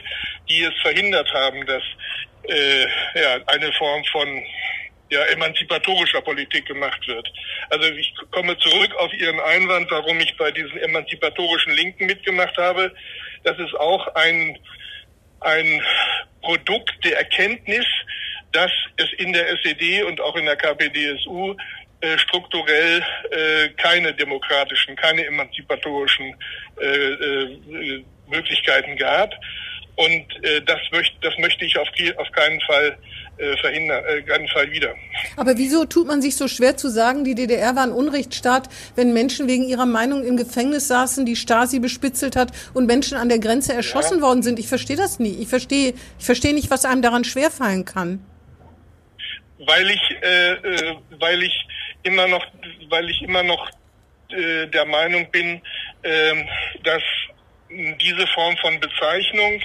die 0.49 0.63
es 0.63 0.73
verhindert 0.81 1.31
haben, 1.33 1.65
dass 1.65 1.83
äh, 2.49 2.85
ja, 3.15 3.39
eine 3.47 3.71
Form 3.73 4.03
von 4.05 4.43
ja, 5.09 5.23
emanzipatorischer 5.25 6.21
Politik 6.21 6.65
gemacht 6.65 7.07
wird. 7.07 7.27
Also 7.69 7.89
ich 7.89 8.13
komme 8.31 8.57
zurück 8.59 8.93
auf 8.97 9.11
Ihren 9.13 9.39
Einwand, 9.39 9.89
warum 9.91 10.19
ich 10.19 10.35
bei 10.37 10.51
diesen 10.51 10.77
emanzipatorischen 10.77 11.73
Linken 11.73 12.05
mitgemacht 12.05 12.57
habe. 12.57 12.93
Das 13.43 13.57
ist 13.57 13.73
auch 13.75 14.07
ein, 14.15 14.57
ein 15.41 15.81
Produkt 16.41 16.93
der 17.03 17.17
Erkenntnis, 17.17 17.85
dass 18.51 18.71
es 18.97 19.11
in 19.17 19.33
der 19.33 19.49
SED 19.59 20.03
und 20.03 20.21
auch 20.21 20.35
in 20.35 20.45
der 20.45 20.55
KPDSU 20.55 21.55
äh, 22.01 22.17
strukturell 22.17 23.03
äh, 23.31 23.69
keine 23.77 24.13
demokratischen, 24.13 24.95
keine 24.95 25.25
emanzipatorischen 25.25 26.35
äh, 26.79 26.85
äh, 26.85 28.03
Möglichkeiten 28.27 28.95
gab. 28.97 29.33
Und 29.99 30.45
äh, 30.45 30.61
das, 30.61 30.79
möcht, 30.93 31.13
das 31.21 31.37
möchte 31.39 31.65
ich 31.65 31.77
auf, 31.77 31.89
auf 32.15 32.31
keinen 32.31 32.61
Fall 32.61 32.97
äh, 33.37 33.57
verhindern, 33.57 34.01
äh, 34.05 34.21
keinen 34.21 34.47
Fall 34.47 34.71
wieder. 34.71 34.95
Aber 35.35 35.57
wieso 35.57 35.83
tut 35.83 36.07
man 36.07 36.21
sich 36.21 36.37
so 36.37 36.47
schwer 36.47 36.77
zu 36.77 36.87
sagen, 36.87 37.25
die 37.25 37.35
DDR 37.35 37.75
war 37.75 37.83
ein 37.83 37.91
Unrechtsstaat, 37.91 38.69
wenn 38.95 39.11
Menschen 39.11 39.49
wegen 39.49 39.67
ihrer 39.67 39.85
Meinung 39.85 40.23
im 40.23 40.37
Gefängnis 40.37 40.87
saßen, 40.87 41.25
die 41.25 41.35
Stasi 41.35 41.79
bespitzelt 41.79 42.37
hat 42.37 42.53
und 42.73 42.85
Menschen 42.85 43.17
an 43.17 43.27
der 43.27 43.39
Grenze 43.39 43.73
erschossen 43.73 44.19
ja. 44.19 44.23
worden 44.23 44.41
sind? 44.41 44.57
Ich 44.57 44.69
verstehe 44.69 44.95
das 44.95 45.19
nie. 45.19 45.35
Ich 45.41 45.49
verstehe, 45.49 45.93
ich 46.17 46.25
verstehe 46.25 46.53
nicht, 46.53 46.71
was 46.71 46.85
einem 46.85 47.01
daran 47.01 47.25
schwerfallen 47.25 47.83
kann. 47.83 48.25
Weil 49.57 49.89
ich, 49.89 50.17
äh, 50.21 50.51
äh, 50.53 50.95
weil 51.19 51.43
ich 51.43 51.67
immer 52.03 52.29
noch, 52.29 52.45
weil 52.87 53.09
ich 53.09 53.21
immer 53.21 53.43
noch 53.43 53.69
äh, 54.29 54.65
der 54.67 54.85
Meinung 54.85 55.29
bin, 55.29 55.61
äh, 56.03 56.45
dass 56.85 57.03
diese 57.69 58.27
Form 58.27 58.55
von 58.57 58.79
Bezeichnung 58.79 59.61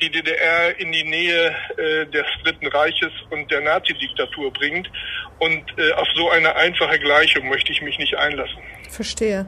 die 0.00 0.10
DDR 0.10 0.78
in 0.80 0.90
die 0.90 1.04
Nähe 1.04 1.54
äh, 1.76 2.06
des 2.06 2.26
Dritten 2.42 2.66
Reiches 2.66 3.12
und 3.30 3.50
der 3.50 3.60
Nazi-Diktatur 3.60 4.52
bringt. 4.52 4.90
Und 5.38 5.62
äh, 5.78 5.92
auf 5.92 6.08
so 6.16 6.28
eine 6.30 6.54
einfache 6.56 6.98
Gleichung 6.98 7.48
möchte 7.48 7.72
ich 7.72 7.82
mich 7.82 7.98
nicht 7.98 8.16
einlassen. 8.16 8.58
Verstehe. 8.90 9.46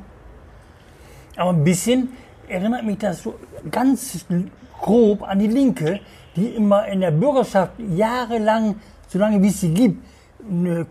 Aber 1.36 1.50
ein 1.50 1.64
bisschen 1.64 2.16
erinnert 2.46 2.84
mich 2.84 2.98
das 2.98 3.22
so 3.22 3.38
ganz 3.70 4.24
grob 4.80 5.22
an 5.22 5.40
die 5.40 5.48
Linke, 5.48 6.00
die 6.36 6.48
immer 6.48 6.86
in 6.86 7.00
der 7.00 7.10
Bürgerschaft 7.10 7.72
jahrelang, 7.78 8.80
solange 9.08 9.42
wie 9.42 9.48
es 9.48 9.60
sie 9.60 9.74
gibt, 9.74 10.04
eine 10.48 10.86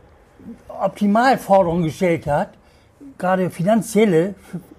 Optimalforderung 0.68 1.84
gestellt 1.84 2.28
hat, 2.28 2.50
gerade 3.18 3.50
finanzielle 3.50 4.36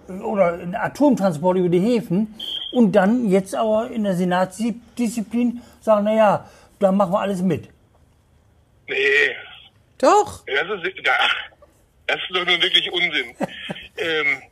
oder 0.08 0.58
Atomtransport 0.75 1.58
über 1.58 1.68
die 1.68 1.80
Häfen 1.80 2.34
und 2.73 2.92
dann 2.92 3.28
jetzt 3.28 3.54
aber 3.54 3.90
in 3.90 4.04
der 4.04 4.14
Senatsdisziplin 4.14 5.62
sagen, 5.80 6.04
naja, 6.04 6.49
da 6.78 6.92
machen 6.92 7.12
wir 7.12 7.20
alles 7.20 7.42
mit. 7.42 7.68
Nee. 8.88 8.96
Doch. 9.99 10.44
Das 10.46 10.82
ist, 10.82 11.06
das 12.06 12.16
ist 12.16 12.30
doch 12.30 12.44
nun 12.44 12.61
wirklich 12.61 12.92
Unsinn. 12.92 13.34
ähm, 13.96 14.42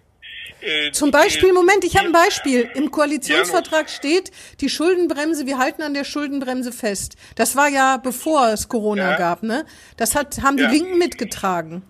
äh, 0.63 0.93
Zum 0.93 1.11
Beispiel, 1.11 1.53
Moment, 1.53 1.85
ich 1.85 1.97
habe 1.97 2.07
ein 2.07 2.13
Beispiel. 2.13 2.71
Im 2.75 2.91
Koalitionsvertrag 2.91 3.91
steht, 3.91 4.31
die 4.61 4.69
Schuldenbremse, 4.69 5.47
wir 5.47 5.59
halten 5.59 5.83
an 5.83 5.93
der 5.93 6.05
Schuldenbremse 6.05 6.73
fest. 6.73 7.17
Das 7.35 7.57
war 7.57 7.69
ja 7.69 7.97
bevor 7.97 8.49
es 8.49 8.69
Corona 8.69 9.11
ja. 9.11 9.19
gab, 9.19 9.43
ne? 9.43 9.67
Das 9.97 10.15
hat, 10.15 10.41
haben 10.43 10.57
die 10.57 10.63
ja. 10.63 10.71
Linken 10.71 10.99
mitgetragen. 10.99 11.83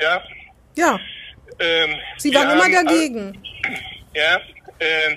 Ja. 0.00 0.22
Ja. 0.76 0.98
Ähm, 1.58 1.96
Sie 2.18 2.34
waren 2.34 2.50
immer 2.50 2.64
haben, 2.64 2.86
dagegen. 2.86 3.42
Ja, 4.14 4.36
äh, 4.78 5.16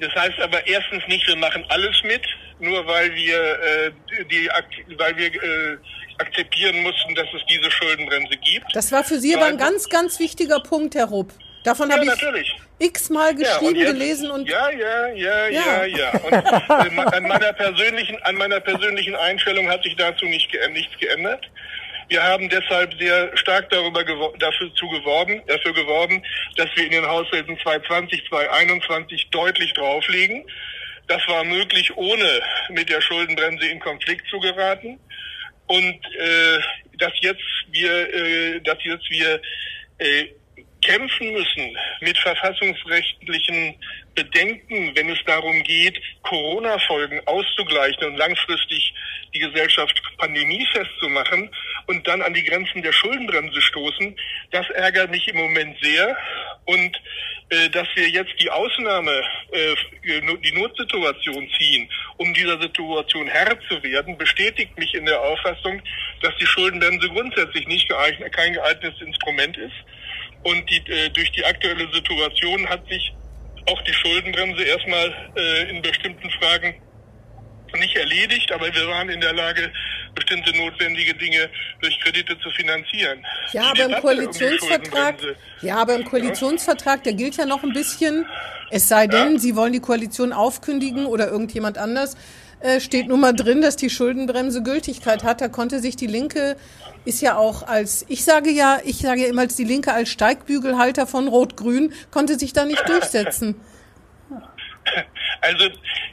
das 0.00 0.14
heißt 0.14 0.38
aber 0.40 0.66
erstens 0.66 1.02
nicht, 1.08 1.26
wir 1.28 1.36
machen 1.36 1.64
alles 1.68 2.02
mit, 2.04 2.22
nur 2.58 2.86
weil 2.86 3.14
wir 3.14 3.36
äh, 3.36 3.90
die, 4.30 4.48
weil 4.96 5.16
wir 5.16 5.26
äh, 5.26 5.76
akzeptieren 6.18 6.82
mussten, 6.82 7.14
dass 7.14 7.26
es 7.34 7.40
diese 7.48 7.70
Schuldenbremse 7.70 8.36
gibt. 8.36 8.66
Das 8.74 8.92
war 8.92 9.04
für 9.04 9.18
Sie 9.18 9.34
aber 9.34 9.46
ein 9.46 9.58
ganz, 9.58 9.88
ganz 9.88 10.18
wichtiger 10.18 10.60
Punkt, 10.60 10.94
Herr 10.94 11.06
Rupp. 11.06 11.32
Davon 11.64 11.90
ja, 11.90 11.96
habe 11.96 12.04
ich 12.04 12.10
natürlich. 12.10 12.56
x-mal 12.78 13.34
geschrieben, 13.34 13.76
ja, 13.76 13.82
jetzt, 13.82 13.92
gelesen 13.92 14.30
und. 14.30 14.48
Ja, 14.48 14.70
ja, 14.70 15.08
ja, 15.08 15.48
ja, 15.48 15.84
ja. 15.84 15.84
ja. 15.84 16.10
Und 16.20 16.32
äh, 16.32 17.16
an 17.16 17.22
meiner 17.24 17.52
persönlichen, 17.52 18.22
an 18.22 18.34
meiner 18.36 18.60
persönlichen 18.60 19.14
Einstellung 19.14 19.68
hat 19.68 19.82
sich 19.82 19.94
dazu 19.96 20.24
nicht, 20.24 20.48
nichts 20.72 20.98
geändert. 20.98 21.50
Wir 22.10 22.24
haben 22.24 22.48
deshalb 22.48 22.92
sehr 23.00 23.36
stark 23.36 23.70
darüber 23.70 24.02
dafür 24.04 24.74
zu 24.74 24.88
geworben, 24.88 25.40
dafür 25.46 25.72
geworben, 25.72 26.20
dass 26.56 26.68
wir 26.74 26.84
in 26.84 26.90
den 26.90 27.06
Haushalten 27.06 27.56
2020, 27.62 28.24
2021 28.28 29.28
deutlich 29.30 29.72
drauflegen. 29.74 30.44
Das 31.06 31.22
war 31.28 31.44
möglich, 31.44 31.96
ohne 31.96 32.42
mit 32.70 32.88
der 32.88 33.00
Schuldenbremse 33.00 33.64
in 33.64 33.78
Konflikt 33.78 34.28
zu 34.28 34.40
geraten. 34.40 34.98
Und 35.68 36.00
äh, 36.18 36.58
dass 36.98 37.12
jetzt 37.20 37.44
wir, 37.70 38.12
äh, 38.12 38.60
dass 38.62 38.78
jetzt 38.82 39.08
wir 39.08 39.40
äh, 39.98 40.24
kämpfen 40.82 41.32
müssen 41.32 41.76
mit 42.00 42.18
verfassungsrechtlichen 42.18 43.76
Bedenken, 44.14 44.94
wenn 44.94 45.08
es 45.10 45.18
darum 45.26 45.62
geht, 45.62 46.00
Corona-Folgen 46.22 47.20
auszugleichen 47.26 48.04
und 48.04 48.16
langfristig 48.16 48.92
die 49.34 49.38
Gesellschaft 49.38 50.00
pandemiefest 50.18 50.90
zu 51.00 51.08
machen 51.08 51.50
und 51.86 52.06
dann 52.06 52.22
an 52.22 52.34
die 52.34 52.44
Grenzen 52.44 52.82
der 52.82 52.92
Schuldenbremse 52.92 53.60
stoßen, 53.60 54.16
das 54.50 54.68
ärgert 54.70 55.10
mich 55.10 55.26
im 55.28 55.36
Moment 55.36 55.76
sehr. 55.82 56.16
Und 56.66 57.00
äh, 57.50 57.68
dass 57.70 57.88
wir 57.94 58.08
jetzt 58.08 58.32
die 58.40 58.50
Ausnahme, 58.50 59.22
äh, 59.52 59.74
die 60.04 60.52
Notsituation 60.52 61.48
ziehen, 61.58 61.88
um 62.16 62.32
dieser 62.34 62.60
Situation 62.60 63.26
Herr 63.26 63.58
zu 63.68 63.82
werden, 63.82 64.16
bestätigt 64.16 64.78
mich 64.78 64.94
in 64.94 65.06
der 65.06 65.20
Auffassung, 65.20 65.82
dass 66.22 66.36
die 66.36 66.46
Schuldenbremse 66.46 67.08
grundsätzlich 67.08 67.66
nicht 67.66 67.88
geeignet, 67.88 68.32
kein 68.32 68.52
geeignetes 68.52 69.00
Instrument 69.00 69.56
ist. 69.56 69.74
Und 70.44 70.68
die, 70.70 70.92
äh, 70.92 71.10
durch 71.10 71.30
die 71.32 71.44
aktuelle 71.44 71.92
Situation 71.92 72.68
hat 72.68 72.86
sich 72.88 73.12
auch 73.70 73.82
die 73.82 73.92
Schuldenbremse 73.92 74.62
erstmal 74.62 75.14
äh, 75.36 75.70
in 75.70 75.82
bestimmten 75.82 76.30
Fragen 76.30 76.74
nicht 77.78 77.96
erledigt, 77.96 78.50
aber 78.52 78.66
wir 78.74 78.88
waren 78.88 79.08
in 79.08 79.20
der 79.20 79.32
Lage, 79.32 79.70
bestimmte 80.14 80.56
notwendige 80.56 81.14
Dinge 81.14 81.48
durch 81.80 81.98
Kredite 82.00 82.36
zu 82.40 82.50
finanzieren. 82.50 83.24
Ja, 83.52 83.70
aber 83.70 83.84
im 83.84 84.00
Koalitionsvertrag, 84.00 85.22
um 85.22 85.66
ja, 85.66 85.76
aber 85.76 85.94
im 85.94 86.04
Koalitionsvertrag, 86.04 87.04
der 87.04 87.12
gilt 87.12 87.36
ja 87.36 87.46
noch 87.46 87.62
ein 87.62 87.72
bisschen. 87.72 88.26
Es 88.70 88.88
sei 88.88 89.06
denn, 89.06 89.34
ja. 89.34 89.38
Sie 89.38 89.56
wollen 89.56 89.72
die 89.72 89.80
Koalition 89.80 90.32
aufkündigen 90.32 91.06
oder 91.06 91.28
irgendjemand 91.28 91.78
anders. 91.78 92.16
Äh, 92.60 92.80
steht 92.80 93.08
nun 93.08 93.20
mal 93.20 93.32
drin, 93.32 93.62
dass 93.62 93.76
die 93.76 93.88
Schuldenbremse 93.88 94.62
Gültigkeit 94.62 95.24
hat. 95.24 95.40
Da 95.40 95.48
konnte 95.48 95.80
sich 95.80 95.96
die 95.96 96.06
Linke 96.06 96.56
ist 97.04 97.22
ja 97.22 97.36
auch 97.36 97.66
als, 97.66 98.04
ich 98.08 98.24
sage 98.24 98.50
ja, 98.50 98.80
ich 98.84 98.98
sage 98.98 99.22
ja 99.22 99.28
immer 99.28 99.42
als 99.42 99.56
die 99.56 99.64
Linke 99.64 99.92
als 99.92 100.10
Steigbügelhalter 100.10 101.06
von 101.06 101.28
Rot-Grün, 101.28 101.92
konnte 102.10 102.38
sich 102.38 102.52
da 102.52 102.64
nicht 102.64 102.88
durchsetzen. 102.88 103.60
Also, 105.42 105.70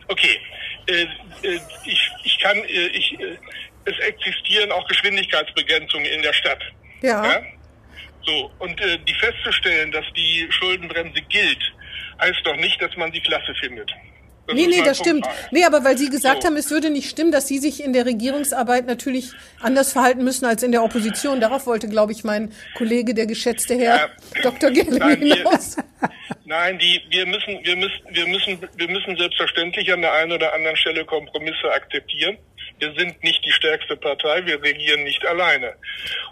okay. 0.08 0.40
Äh, 0.88 1.04
äh, 1.44 1.60
ich, 1.86 2.12
ich 2.24 2.40
kann, 2.40 2.58
äh, 2.58 2.88
ich, 2.88 3.18
es 3.86 4.00
existieren 4.00 4.72
auch 4.72 4.88
Geschwindigkeitsbegrenzungen 4.88 6.06
in 6.06 6.22
der 6.22 6.34
Stadt. 6.34 6.64
Ja. 7.02 7.26
ja? 7.26 7.42
So, 8.26 8.52
und 8.60 8.80
die 8.80 9.14
festzustellen, 9.14 9.92
dass 9.92 10.06
die 10.16 10.48
Schuldenbremse 10.52 11.22
gilt, 11.30 11.74
heißt 12.22 12.40
doch 12.44 12.58
nicht, 12.58 12.82
dass 12.82 12.96
man 12.98 13.12
sie 13.12 13.22
klasse 13.22 13.54
findet. 13.56 13.90
Das 14.48 14.56
nee, 14.56 14.68
nee, 14.68 14.82
das 14.84 14.98
stimmt. 14.98 15.28
Nee, 15.52 15.66
aber 15.66 15.84
weil 15.84 15.98
Sie 15.98 16.10
gesagt 16.10 16.44
so. 16.44 16.48
haben, 16.48 16.56
es 16.56 16.72
würde 16.72 16.90
nicht 16.90 17.10
stimmen, 17.10 17.34
dass 17.34 17.48
Sie 17.48 17.58
sich 17.58 17.84
in 17.84 17.92
der 17.92 18.06
Regierungsarbeit 18.06 18.88
natürlich 18.88 19.32
anders 19.60 19.92
verhalten 19.92 20.24
müssen 20.24 20.46
als 20.46 20.64
in 20.64 20.72
der 20.72 20.84
Opposition. 20.84 21.42
Darauf 21.42 21.66
wollte, 21.66 21.90
glaube 21.90 22.14
ich, 22.14 22.24
mein 22.24 22.54
Kollege, 22.76 23.14
der 23.14 23.26
geschätzte 23.26 23.76
Herr 23.76 23.96
ja, 23.96 24.10
Dr. 24.44 24.72
Gelling 24.72 25.04
hinaus. 25.18 25.76
Nein, 26.46 26.80
die, 26.80 27.02
wir 27.10 27.26
müssen, 27.26 27.60
wir 27.62 27.76
müssen, 27.76 28.00
wir 28.10 28.28
müssen, 28.28 28.70
wir 28.78 28.88
müssen 28.88 29.18
selbstverständlich 29.18 29.92
an 29.92 30.02
der 30.02 30.14
einen 30.14 30.32
oder 30.32 30.54
anderen 30.54 30.78
Stelle 30.78 31.04
Kompromisse 31.04 31.70
akzeptieren. 31.70 32.38
Wir 32.80 32.94
sind 32.98 33.22
nicht 33.24 33.44
die 33.44 33.52
stärkste 33.52 33.98
Partei, 33.98 34.46
wir 34.46 34.62
regieren 34.64 35.04
nicht 35.04 35.26
alleine. 35.26 35.74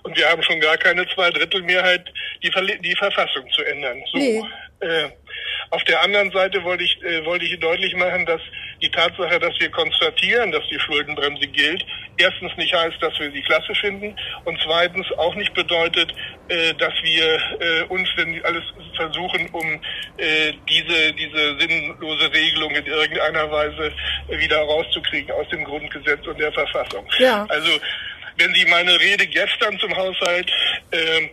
Und 0.03 0.15
wir 0.15 0.29
haben 0.29 0.41
schon 0.43 0.61
gar 0.61 0.77
keine 0.77 1.05
Zweidrittelmehrheit, 1.09 2.05
die, 2.43 2.51
die 2.81 2.95
Verfassung 2.95 3.49
zu 3.51 3.63
ändern. 3.63 4.01
So. 4.11 4.17
Nee. 4.17 4.43
Äh, 4.85 5.09
auf 5.71 5.83
der 5.85 6.01
anderen 6.03 6.31
Seite 6.31 6.63
wollte 6.63 6.83
ich, 6.83 7.03
äh, 7.03 7.25
wollte 7.25 7.45
ich 7.45 7.59
deutlich 7.59 7.95
machen, 7.95 8.25
dass 8.25 8.41
die 8.81 8.89
Tatsache, 8.89 9.39
dass 9.39 9.59
wir 9.59 9.69
konstatieren, 9.71 10.51
dass 10.51 10.63
die 10.69 10.79
Schuldenbremse 10.79 11.47
gilt, 11.47 11.83
erstens 12.17 12.55
nicht 12.57 12.73
heißt, 12.73 12.97
dass 13.01 13.17
wir 13.19 13.31
sie 13.31 13.41
klasse 13.41 13.73
finden 13.75 14.15
und 14.43 14.59
zweitens 14.63 15.11
auch 15.17 15.33
nicht 15.35 15.53
bedeutet, 15.53 16.13
äh, 16.49 16.73
dass 16.75 16.93
wir 17.01 17.39
äh, 17.59 17.83
uns 17.89 18.07
denn 18.17 18.43
alles 18.45 18.63
versuchen, 18.95 19.49
um 19.51 19.81
äh, 20.17 20.53
diese, 20.69 21.13
diese 21.13 21.59
sinnlose 21.59 22.31
Regelung 22.31 22.75
in 22.75 22.85
irgendeiner 22.85 23.51
Weise 23.51 23.91
wieder 24.29 24.59
rauszukriegen 24.59 25.31
aus 25.31 25.49
dem 25.49 25.63
Grundgesetz 25.63 26.25
und 26.27 26.39
der 26.39 26.51
Verfassung. 26.51 27.05
Ja. 27.17 27.45
Also 27.49 27.71
wenn 28.37 28.53
Sie 28.53 28.65
meine 28.65 28.99
Rede 28.99 29.25
gestern 29.27 29.79
zum 29.79 29.95
Haushalt 29.95 30.51
äh, 30.91 31.29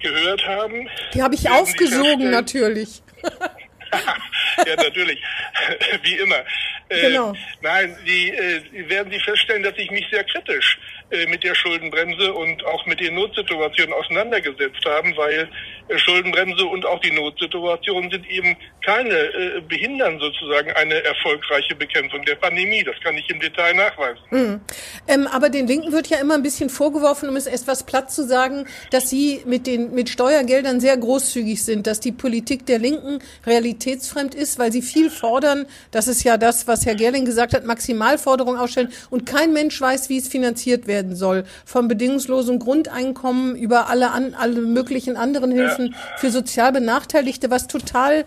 gehört 0.00 0.46
haben. 0.46 0.88
Die 1.14 1.22
habe 1.22 1.34
ich 1.34 1.48
aufgesogen, 1.48 2.30
natürlich. 2.30 3.02
ja, 4.66 4.76
natürlich. 4.76 5.22
Wie 6.02 6.14
immer. 6.14 6.44
Äh, 6.88 7.00
genau. 7.00 7.34
nein, 7.60 7.96
die, 8.06 8.30
äh, 8.30 8.88
werden 8.88 9.12
Sie 9.12 9.20
feststellen, 9.20 9.62
dass 9.62 9.74
ich 9.76 9.90
mich 9.90 10.06
sehr 10.10 10.24
kritisch 10.24 10.78
äh, 10.78 10.97
mit 11.28 11.42
der 11.42 11.54
Schuldenbremse 11.54 12.32
und 12.32 12.64
auch 12.66 12.84
mit 12.86 13.00
den 13.00 13.14
Notsituationen 13.14 13.94
auseinandergesetzt 13.94 14.84
haben, 14.84 15.16
weil 15.16 15.48
äh, 15.88 15.98
Schuldenbremse 15.98 16.64
und 16.66 16.84
auch 16.84 17.00
die 17.00 17.10
Notsituation 17.10 18.10
sind 18.10 18.28
eben 18.30 18.56
keine, 18.84 19.14
äh, 19.14 19.60
behindern 19.66 20.18
sozusagen 20.18 20.70
eine 20.72 21.02
erfolgreiche 21.04 21.74
Bekämpfung 21.74 22.24
der 22.24 22.34
Pandemie. 22.34 22.84
Das 22.84 22.94
kann 23.02 23.16
ich 23.16 23.28
im 23.30 23.40
Detail 23.40 23.74
nachweisen. 23.74 24.20
Mhm. 24.30 24.60
Ähm, 25.06 25.26
aber 25.28 25.48
den 25.48 25.66
Linken 25.66 25.92
wird 25.92 26.08
ja 26.08 26.18
immer 26.18 26.34
ein 26.34 26.42
bisschen 26.42 26.68
vorgeworfen, 26.68 27.28
um 27.28 27.36
es 27.36 27.46
etwas 27.46 27.84
platt 27.84 28.12
zu 28.12 28.26
sagen, 28.26 28.66
dass 28.90 29.08
sie 29.08 29.42
mit 29.46 29.66
den 29.66 29.94
mit 29.94 30.10
Steuergeldern 30.10 30.80
sehr 30.80 30.96
großzügig 30.96 31.64
sind, 31.64 31.86
dass 31.86 32.00
die 32.00 32.12
Politik 32.12 32.66
der 32.66 32.78
Linken 32.78 33.20
realitätsfremd 33.46 34.34
ist, 34.34 34.58
weil 34.58 34.72
sie 34.72 34.82
viel 34.82 35.08
fordern. 35.10 35.66
Das 35.90 36.06
ist 36.06 36.22
ja 36.22 36.36
das, 36.36 36.66
was 36.66 36.84
Herr 36.84 36.94
Gerling 36.94 37.24
gesagt 37.24 37.54
hat, 37.54 37.64
Maximalforderungen 37.64 38.60
ausstellen 38.60 38.92
und 39.10 39.24
kein 39.24 39.52
Mensch 39.52 39.80
weiß, 39.80 40.08
wie 40.10 40.18
es 40.18 40.28
finanziert 40.28 40.86
werden 40.98 41.14
soll. 41.16 41.44
Vom 41.64 41.86
bedingungslosen 41.86 42.58
Grundeinkommen 42.58 43.56
über 43.56 43.88
alle, 43.88 44.10
an, 44.10 44.34
alle 44.34 44.60
möglichen 44.60 45.16
anderen 45.16 45.52
Hilfen. 45.52 45.88
Ja 45.92 46.18
für 46.18 46.30
sozial 46.30 46.72
Benachteiligte, 46.72 47.50
was 47.50 47.68
total 47.68 48.24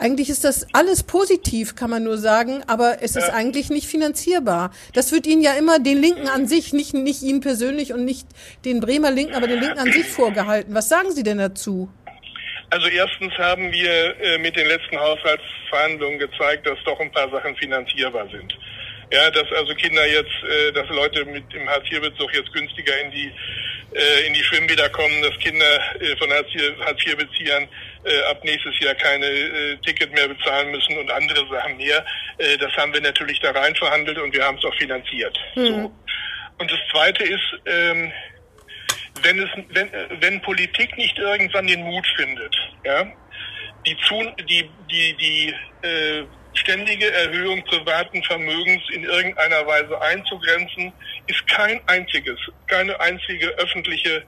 eigentlich 0.00 0.30
ist 0.30 0.44
das 0.44 0.64
alles 0.74 1.02
positiv, 1.02 1.74
kann 1.74 1.90
man 1.90 2.04
nur 2.04 2.18
sagen, 2.18 2.62
aber 2.68 2.98
es 3.02 3.16
ist 3.16 3.30
eigentlich 3.30 3.68
nicht 3.68 3.88
finanzierbar. 3.88 4.70
Das 4.92 5.10
wird 5.10 5.26
Ihnen 5.26 5.42
ja 5.42 5.54
immer 5.54 5.80
den 5.80 6.00
Linken 6.00 6.28
an 6.28 6.46
sich, 6.46 6.72
nicht, 6.72 6.94
nicht 6.94 7.22
Ihnen 7.22 7.40
persönlich 7.40 7.92
und 7.92 8.04
nicht 8.04 8.28
den 8.64 8.78
Bremer 8.78 9.10
Linken, 9.10 9.34
aber 9.34 9.48
den 9.48 9.58
Linken 9.58 9.80
an 9.80 9.90
sich 9.90 10.06
vorgehalten. 10.06 10.72
Was 10.72 10.88
sagen 10.88 11.10
Sie 11.10 11.24
denn 11.24 11.38
dazu? 11.38 11.88
Also 12.70 12.86
erstens 12.86 13.32
haben 13.38 13.72
wir 13.72 14.20
äh, 14.20 14.38
mit 14.38 14.54
den 14.54 14.68
letzten 14.68 14.96
Haushaltsverhandlungen 15.00 16.20
gezeigt, 16.20 16.64
dass 16.68 16.78
doch 16.84 17.00
ein 17.00 17.10
paar 17.10 17.28
Sachen 17.30 17.56
finanzierbar 17.56 18.28
sind. 18.30 18.56
Ja, 19.10 19.30
dass 19.30 19.50
also 19.52 19.74
Kinder 19.74 20.06
jetzt, 20.06 20.44
äh, 20.44 20.72
dass 20.72 20.88
Leute 20.88 21.24
mit 21.24 21.50
dem 21.52 21.68
Hartz-IV-Bezug 21.68 22.34
jetzt 22.34 22.52
günstiger 22.52 23.00
in 23.00 23.10
die 23.10 23.32
äh, 23.94 24.26
in 24.26 24.34
die 24.34 24.44
Schwimmbäder 24.44 24.88
kommen, 24.90 25.22
dass 25.22 25.38
Kinder 25.38 25.80
äh, 25.98 26.16
von 26.16 26.30
Hartz-IV-Beziehern 26.30 27.68
äh, 28.04 28.22
ab 28.30 28.44
nächstes 28.44 28.78
Jahr 28.80 28.94
keine 28.94 29.26
äh, 29.26 29.76
Ticket 29.78 30.12
mehr 30.12 30.28
bezahlen 30.28 30.70
müssen 30.70 30.98
und 30.98 31.10
andere 31.10 31.46
Sachen 31.48 31.76
mehr. 31.78 32.04
Äh, 32.36 32.58
das 32.58 32.72
haben 32.76 32.92
wir 32.92 33.00
natürlich 33.00 33.40
da 33.40 33.50
rein 33.52 33.74
verhandelt 33.76 34.18
und 34.18 34.34
wir 34.34 34.44
haben 34.44 34.58
es 34.58 34.64
auch 34.64 34.74
finanziert. 34.76 35.38
Mhm. 35.54 35.66
So. 35.66 35.92
Und 36.58 36.70
das 36.70 36.78
Zweite 36.90 37.24
ist, 37.24 37.60
ähm, 37.66 38.12
wenn 39.22 39.38
es, 39.38 39.48
wenn, 39.70 39.90
wenn 40.20 40.40
Politik 40.42 40.96
nicht 40.96 41.18
irgendwann 41.18 41.66
den 41.66 41.82
Mut 41.82 42.06
findet, 42.16 42.54
ja, 42.84 43.06
die, 43.86 43.96
zu, 44.06 44.22
die, 44.48 44.68
die, 44.90 45.16
die 45.16 45.54
äh, 45.86 46.24
ständige 46.58 47.10
Erhöhung 47.10 47.62
privaten 47.64 48.22
Vermögens 48.24 48.82
in 48.92 49.04
irgendeiner 49.04 49.66
Weise 49.66 50.00
einzugrenzen, 50.00 50.92
ist 51.26 51.46
kein 51.48 51.80
einziges, 51.86 52.38
keine 52.66 52.98
einzige 53.00 53.48
öffentliche 53.58 54.22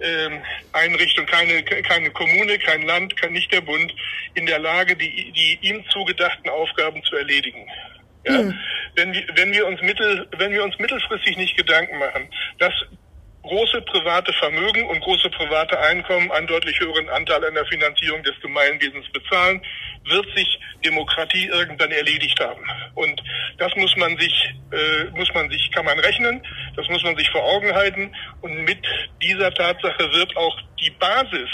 ähm, 0.00 0.42
Einrichtung, 0.72 1.26
keine, 1.26 1.62
keine 1.62 2.10
Kommune, 2.10 2.58
kein 2.58 2.82
Land, 2.82 3.16
kein, 3.16 3.32
nicht 3.32 3.52
der 3.52 3.60
Bund 3.60 3.94
in 4.34 4.46
der 4.46 4.58
Lage, 4.58 4.96
die, 4.96 5.32
die 5.32 5.58
ihm 5.62 5.84
zugedachten 5.90 6.50
Aufgaben 6.50 7.02
zu 7.04 7.16
erledigen. 7.16 7.66
Ja? 8.26 8.42
Mhm. 8.42 8.58
Wenn, 8.96 9.12
wir, 9.12 9.24
wenn, 9.34 9.52
wir 9.52 9.66
uns 9.66 9.80
mittel, 9.82 10.26
wenn 10.38 10.52
wir 10.52 10.64
uns 10.64 10.78
mittelfristig 10.78 11.36
nicht 11.36 11.56
Gedanken 11.56 11.98
machen, 11.98 12.28
dass 12.58 12.72
große 13.44 13.82
private 13.82 14.32
Vermögen 14.32 14.86
und 14.86 15.00
große 15.00 15.28
private 15.30 15.78
Einkommen 15.78 16.30
einen 16.32 16.46
deutlich 16.46 16.78
höheren 16.80 17.08
Anteil 17.10 17.44
an 17.44 17.54
der 17.54 17.66
Finanzierung 17.66 18.22
des 18.22 18.34
Gemeinwesens 18.40 19.06
bezahlen, 19.12 19.62
wird 20.04 20.26
sich 20.36 20.58
Demokratie 20.84 21.46
irgendwann 21.46 21.90
erledigt 21.90 22.38
haben. 22.40 22.64
Und 22.94 23.22
das 23.58 23.74
muss 23.76 23.94
man 23.96 24.16
sich, 24.18 24.54
äh, 24.72 25.04
muss 25.16 25.32
man 25.34 25.48
sich, 25.50 25.70
kann 25.72 25.84
man 25.84 25.98
rechnen, 25.98 26.42
das 26.76 26.88
muss 26.88 27.02
man 27.02 27.16
sich 27.16 27.28
vor 27.30 27.44
Augen 27.44 27.74
halten. 27.74 28.14
Und 28.40 28.64
mit 28.64 28.80
dieser 29.22 29.52
Tatsache 29.52 30.12
wird 30.12 30.36
auch 30.36 30.58
die 30.80 30.90
Basis, 30.90 31.48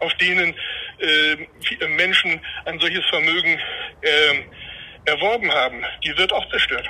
auf 0.00 0.12
denen 0.14 0.54
äh, 0.98 1.86
Menschen 1.88 2.40
ein 2.64 2.78
solches 2.78 3.04
Vermögen 3.06 3.58
äh, 4.02 5.10
erworben 5.10 5.50
haben, 5.52 5.84
die 6.04 6.16
wird 6.16 6.32
auch 6.32 6.48
zerstört. 6.50 6.88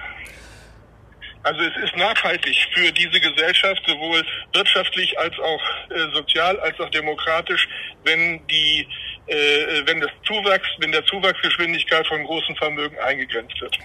Also 1.47 1.61
es 1.61 1.77
ist 1.85 1.97
nachhaltig 1.97 2.57
für 2.75 2.91
diese 2.91 3.21
Gesellschaft, 3.21 3.81
sowohl 3.87 4.21
wirtschaftlich 4.53 5.17
als 5.17 5.33
auch 5.39 5.63
äh, 5.91 6.13
sozial 6.13 6.59
als 6.59 6.79
auch 6.81 6.91
demokratisch, 6.91 7.69
wenn 8.05 8.45
die, 8.49 8.85
äh, 9.29 9.87
wenn 9.87 10.01
das 10.01 10.11
Zuwachs, 10.25 10.67
wenn 10.81 10.91
der 10.91 11.05
Zuwachsgeschwindigkeit 11.05 12.05
von 12.09 12.25
großen 12.25 12.57
Vermögen 12.57 12.99
eingegrenzt 12.99 13.61
wird. 13.61 13.79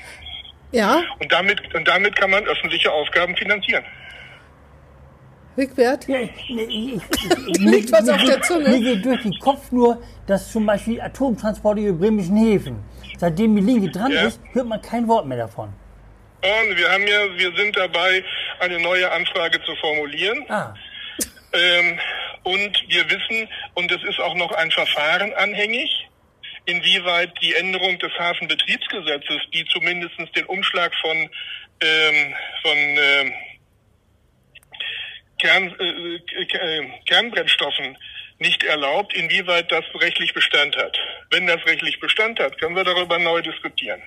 Ja. 0.71 1.03
Und 1.19 1.31
damit, 1.31 1.61
und 1.75 1.87
damit 1.87 2.15
kann 2.15 2.31
man 2.31 2.43
öffentliche 2.45 2.91
Aufgaben 2.91 3.35
finanzieren. 3.37 3.85
Wigbert? 5.55 6.07
Ja, 6.07 6.17
Liegt 6.47 7.91
was 7.91 8.09
auf 8.09 8.23
der 8.23 8.41
Zunge? 8.41 8.69
Mir 8.69 8.79
geht 8.95 9.05
durch 9.05 9.21
den 9.21 9.37
Kopf 9.37 9.71
nur, 9.71 10.01
dass 10.25 10.51
zum 10.51 10.65
Beispiel 10.65 10.99
Atomtransporte 10.99 11.81
über 11.81 11.99
bremischen 11.99 12.37
Häfen, 12.37 12.83
seitdem 13.19 13.55
die 13.55 13.61
Linie 13.61 13.91
dran 13.91 14.11
Ja. 14.11 14.23
ist, 14.23 14.39
hört 14.53 14.65
man 14.65 14.81
kein 14.81 15.07
Wort 15.07 15.27
mehr 15.27 15.37
davon. 15.37 15.71
Und 16.41 16.75
wir 16.75 16.89
haben 16.89 17.07
ja, 17.07 17.37
wir 17.37 17.55
sind 17.55 17.77
dabei, 17.77 18.23
eine 18.59 18.79
neue 18.79 19.11
Anfrage 19.11 19.61
zu 19.63 19.75
formulieren. 19.75 20.43
Ah, 20.49 20.73
Ähm, 21.53 21.99
und 22.43 22.83
wir 22.87 23.09
wissen, 23.09 23.47
und 23.75 23.91
es 23.91 24.01
ist 24.03 24.19
auch 24.19 24.33
noch 24.35 24.51
ein 24.53 24.71
Verfahren 24.71 25.33
anhängig, 25.33 26.07
inwieweit 26.65 27.31
die 27.41 27.53
Änderung 27.55 27.99
des 27.99 28.11
Hafenbetriebsgesetzes, 28.17 29.41
die 29.53 29.65
zumindest 29.65 30.15
den 30.35 30.45
Umschlag 30.45 30.93
von, 31.01 31.29
ähm, 31.81 32.35
von 32.61 32.77
ähm, 32.77 33.33
Kern, 35.39 35.75
äh, 35.79 36.15
äh, 36.15 36.89
Kernbrennstoffen 37.07 37.97
nicht 38.39 38.63
erlaubt, 38.63 39.13
inwieweit 39.13 39.71
das 39.71 39.83
rechtlich 39.95 40.33
Bestand 40.33 40.75
hat. 40.77 40.97
Wenn 41.29 41.45
das 41.45 41.63
rechtlich 41.65 41.99
Bestand 41.99 42.39
hat, 42.39 42.59
können 42.59 42.75
wir 42.75 42.83
darüber 42.83 43.19
neu 43.19 43.41
diskutieren. 43.41 44.01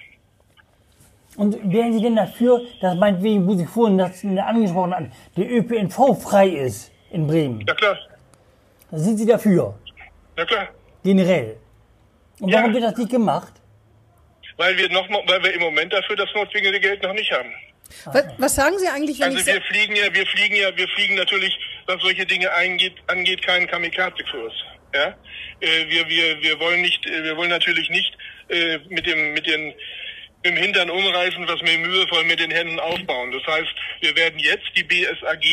Und 1.36 1.56
wären 1.72 1.92
Sie 1.92 2.02
denn 2.02 2.16
dafür, 2.16 2.60
dass 2.80 2.94
meinetwegen, 2.96 3.46
wo 3.46 3.54
Sie 3.54 3.66
vorhin 3.66 3.98
das 3.98 4.24
angesprochen 4.24 4.94
hatten, 4.94 5.12
der 5.36 5.50
ÖPNV 5.50 6.14
frei 6.22 6.48
ist 6.48 6.92
in 7.10 7.26
Bremen? 7.26 7.60
Ja 7.66 7.74
klar, 7.74 7.96
Sind 8.92 9.16
Sie 9.18 9.26
dafür? 9.26 9.74
na 10.36 10.44
klar. 10.44 10.68
Generell. 11.02 11.56
Und 12.40 12.48
Ja. 12.48 12.58
warum 12.58 12.72
wird 12.74 12.84
das 12.84 12.96
nicht 12.96 13.10
gemacht? 13.10 13.52
Weil 14.56 14.76
wir 14.76 14.88
noch, 14.90 15.08
weil 15.10 15.42
wir 15.42 15.52
im 15.54 15.60
Moment 15.60 15.92
dafür 15.92 16.16
das 16.16 16.28
notwendige 16.34 16.78
Geld 16.80 17.02
noch 17.02 17.12
nicht 17.12 17.30
haben. 17.32 17.52
Was, 18.06 18.24
was 18.38 18.54
sagen 18.54 18.78
Sie 18.78 18.88
eigentlich, 18.88 19.18
wenn 19.20 19.26
Also 19.26 19.38
ich 19.38 19.46
wir 19.46 19.60
fliegen 19.62 19.94
ja, 19.96 20.12
wir 20.12 20.26
fliegen 20.26 20.56
ja, 20.56 20.76
wir 20.76 20.88
fliegen 20.88 21.16
natürlich, 21.16 21.56
was 21.86 22.00
solche 22.00 22.24
Dinge 22.26 22.50
eingeht, 22.52 22.94
angeht, 23.08 23.42
keinen 23.42 23.66
Kamikaze-Kurs. 23.66 24.52
Ja, 24.94 25.06
äh, 25.60 25.88
wir, 25.88 26.08
wir, 26.08 26.40
wir 26.42 26.60
wollen 26.60 26.80
nicht, 26.82 27.04
äh, 27.06 27.24
wir 27.24 27.36
wollen 27.36 27.50
natürlich 27.50 27.90
nicht 27.90 28.16
äh, 28.48 28.78
mit 28.88 29.06
dem, 29.06 29.32
mit 29.34 29.46
den 29.46 29.74
im 30.44 30.56
Hintern 30.56 30.90
umreißen, 30.90 31.48
was 31.48 31.60
wir 31.62 31.78
mühevoll 31.78 32.24
mit 32.24 32.38
den 32.38 32.50
Händen 32.50 32.78
aufbauen. 32.78 33.32
Das 33.32 33.46
heißt, 33.46 33.74
wir 34.02 34.14
werden 34.14 34.38
jetzt 34.38 34.68
die 34.76 34.84
BSAG 34.84 35.44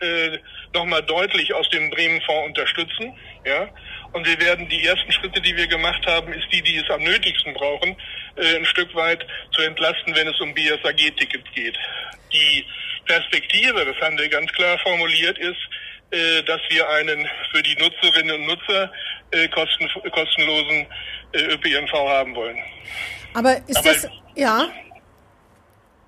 äh, 0.00 0.38
nochmal 0.74 1.02
deutlich 1.02 1.54
aus 1.54 1.68
dem 1.70 1.88
Bremen-Fonds 1.90 2.48
unterstützen. 2.48 3.14
Ja, 3.46 3.68
und 4.12 4.26
wir 4.26 4.38
werden 4.40 4.68
die 4.68 4.84
ersten 4.84 5.12
Schritte, 5.12 5.40
die 5.40 5.56
wir 5.56 5.68
gemacht 5.68 6.04
haben, 6.06 6.32
ist 6.32 6.46
die, 6.52 6.62
die 6.62 6.76
es 6.76 6.90
am 6.90 7.02
nötigsten 7.02 7.54
brauchen, 7.54 7.96
äh, 8.36 8.56
ein 8.56 8.66
Stück 8.66 8.92
weit 8.96 9.24
zu 9.52 9.62
entlasten, 9.62 10.16
wenn 10.16 10.26
es 10.26 10.40
um 10.40 10.52
BSAG-Tickets 10.52 11.50
geht. 11.54 11.78
Die 12.32 12.66
Perspektive, 13.06 13.84
das 13.84 13.96
haben 14.04 14.18
wir 14.18 14.28
ganz 14.28 14.52
klar 14.52 14.78
formuliert, 14.80 15.38
ist, 15.38 15.60
dass 16.42 16.60
wir 16.68 16.88
einen 16.88 17.28
für 17.52 17.62
die 17.62 17.76
Nutzerinnen 17.76 18.34
und 18.40 18.46
Nutzer 18.46 18.92
äh, 19.30 19.48
kosten, 19.48 19.88
kostenlosen 20.10 20.86
äh, 21.32 21.42
ÖPNV 21.54 21.92
haben 21.92 22.34
wollen. 22.34 22.58
aber 23.34 23.56
ist 23.68 23.76
aber- 23.78 23.88
das, 23.92 24.08
ja, 24.34 24.68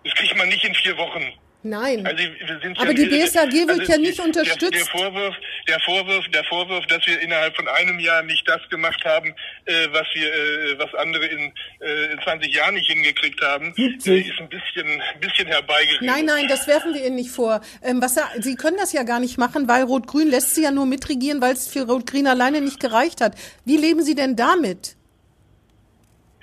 Das 0.04 0.14
kriegt 0.14 0.36
man 0.36 0.48
nicht 0.48 0.64
in 0.64 0.74
vier 0.74 0.96
Wochen. 0.96 1.22
Nein. 1.62 2.06
Also 2.06 2.18
wir 2.18 2.60
sind 2.62 2.78
Aber 2.78 2.92
die 2.94 3.06
BSAG 3.06 3.52
wird 3.52 3.70
also 3.80 3.92
ja 3.92 3.98
nicht 3.98 4.18
der- 4.18 4.24
unterstützt. 4.26 4.74
Der 4.74 4.86
Vorwurf, 4.86 5.34
der 5.68 5.80
Vorwurf, 5.80 6.24
der 6.28 6.44
Vorwurf, 6.44 6.86
dass 6.86 7.06
wir 7.06 7.20
innerhalb 7.20 7.54
von 7.56 7.68
einem 7.68 7.98
Jahr 7.98 8.22
nicht 8.22 8.46
das 8.48 8.60
gemacht 8.70 9.04
haben, 9.04 9.34
äh, 9.66 9.88
was 9.90 10.06
wir, 10.14 10.26
äh, 10.32 10.78
was 10.78 10.94
andere 10.94 11.26
in, 11.26 11.52
äh, 11.80 12.12
in 12.12 12.20
20 12.22 12.54
Jahren 12.54 12.74
nicht 12.74 12.90
hingekriegt 12.90 13.40
haben, 13.42 13.70
äh, 13.70 13.74
70. 13.74 14.28
ist 14.28 14.40
ein 14.40 14.48
bisschen, 14.48 15.00
ein 15.00 15.20
bisschen 15.20 15.46
herbeigeredet. 15.46 16.02
Nein, 16.02 16.24
nein, 16.24 16.46
das 16.48 16.66
werfen 16.66 16.94
wir 16.94 17.04
Ihnen 17.06 17.16
nicht 17.16 17.30
vor. 17.30 17.60
Ähm, 17.82 18.00
was, 18.02 18.16
Sie 18.40 18.56
können 18.56 18.76
das 18.78 18.92
ja 18.92 19.02
gar 19.02 19.20
nicht 19.20 19.38
machen, 19.38 19.68
weil 19.68 19.82
Rot-Grün 19.84 20.28
lässt 20.28 20.54
Sie 20.54 20.62
ja 20.62 20.70
nur 20.70 20.86
mitregieren, 20.86 21.40
weil 21.40 21.52
es 21.54 21.68
für 21.68 21.82
Rot-Grün 21.86 22.26
alleine 22.26 22.60
nicht 22.60 22.80
gereicht 22.80 23.20
hat. 23.20 23.34
Wie 23.64 23.76
leben 23.76 24.02
Sie 24.02 24.14
denn 24.14 24.36
damit? 24.36 24.96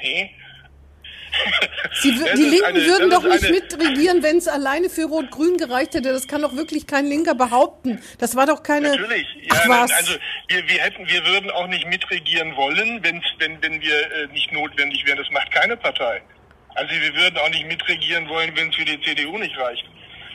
Nee. 0.01 0.31
Sie, 2.01 2.11
die 2.11 2.43
Linken 2.43 2.65
eine- 2.65 2.85
würden 2.85 3.09
doch 3.09 3.23
nicht 3.23 3.43
eine- 3.43 3.51
mitregieren, 3.51 4.23
wenn 4.23 4.37
es 4.37 4.47
alleine 4.47 4.89
für 4.89 5.05
Rot-Grün 5.05 5.57
gereicht 5.57 5.93
hätte. 5.95 6.11
Das 6.13 6.27
kann 6.27 6.41
doch 6.41 6.55
wirklich 6.55 6.87
kein 6.87 7.05
Linker 7.07 7.35
behaupten. 7.35 8.01
Das 8.19 8.35
war 8.35 8.45
doch 8.45 8.63
keine. 8.63 8.89
Natürlich. 8.89 9.25
Ja, 9.43 9.67
nein, 9.67 9.89
also 9.97 10.13
wir, 10.47 10.67
wir 10.67 10.81
hätten, 10.81 11.07
wir 11.07 11.25
würden 11.25 11.49
auch 11.51 11.67
nicht 11.67 11.87
mitregieren 11.87 12.55
wollen, 12.55 12.99
wenn's, 13.03 13.25
wenn, 13.39 13.61
wenn 13.61 13.81
wir 13.81 14.11
äh, 14.11 14.27
nicht 14.33 14.51
notwendig 14.51 15.05
wären. 15.05 15.17
Das 15.17 15.29
macht 15.31 15.51
keine 15.51 15.75
Partei. 15.77 16.21
Also 16.75 16.91
wir 16.93 17.15
würden 17.15 17.37
auch 17.37 17.49
nicht 17.49 17.65
mitregieren 17.67 18.29
wollen, 18.29 18.55
wenn 18.55 18.69
es 18.69 18.75
für 18.75 18.85
die 18.85 19.01
CDU 19.01 19.37
nicht 19.37 19.57
reicht. 19.57 19.83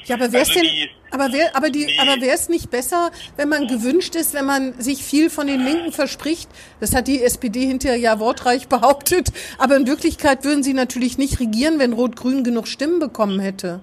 Ja, 0.06 0.16
aber 0.16 0.32
wär's 0.32 0.48
Also 0.50 0.60
denn, 0.60 0.88
aber 1.10 1.32
wär, 1.32 1.56
aber 1.56 1.70
die, 1.70 1.86
die- 1.86 1.98
aber 1.98 2.20
wäre 2.20 2.34
es 2.34 2.48
nicht 2.48 2.70
besser, 2.70 3.10
wenn 3.36 3.48
man 3.48 3.66
gewünscht 3.68 4.14
ist, 4.16 4.34
wenn 4.34 4.44
man 4.44 4.78
sich 4.80 5.02
viel 5.04 5.30
von 5.30 5.46
den 5.46 5.64
Linken 5.64 5.92
verspricht? 5.92 6.48
Das 6.80 6.94
hat 6.94 7.06
die 7.08 7.22
SPD 7.22 7.66
hinterher 7.66 7.96
ja 7.98 8.18
wortreich 8.18 8.68
behauptet. 8.68 9.28
Aber 9.58 9.76
in 9.76 9.86
Wirklichkeit 9.86 10.44
würden 10.44 10.62
sie 10.62 10.74
natürlich 10.74 11.16
nicht 11.18 11.40
regieren, 11.40 11.78
wenn 11.78 11.92
Rot-Grün 11.92 12.44
genug 12.44 12.68
Stimmen 12.68 12.98
bekommen 13.00 13.40
hätte. 13.40 13.80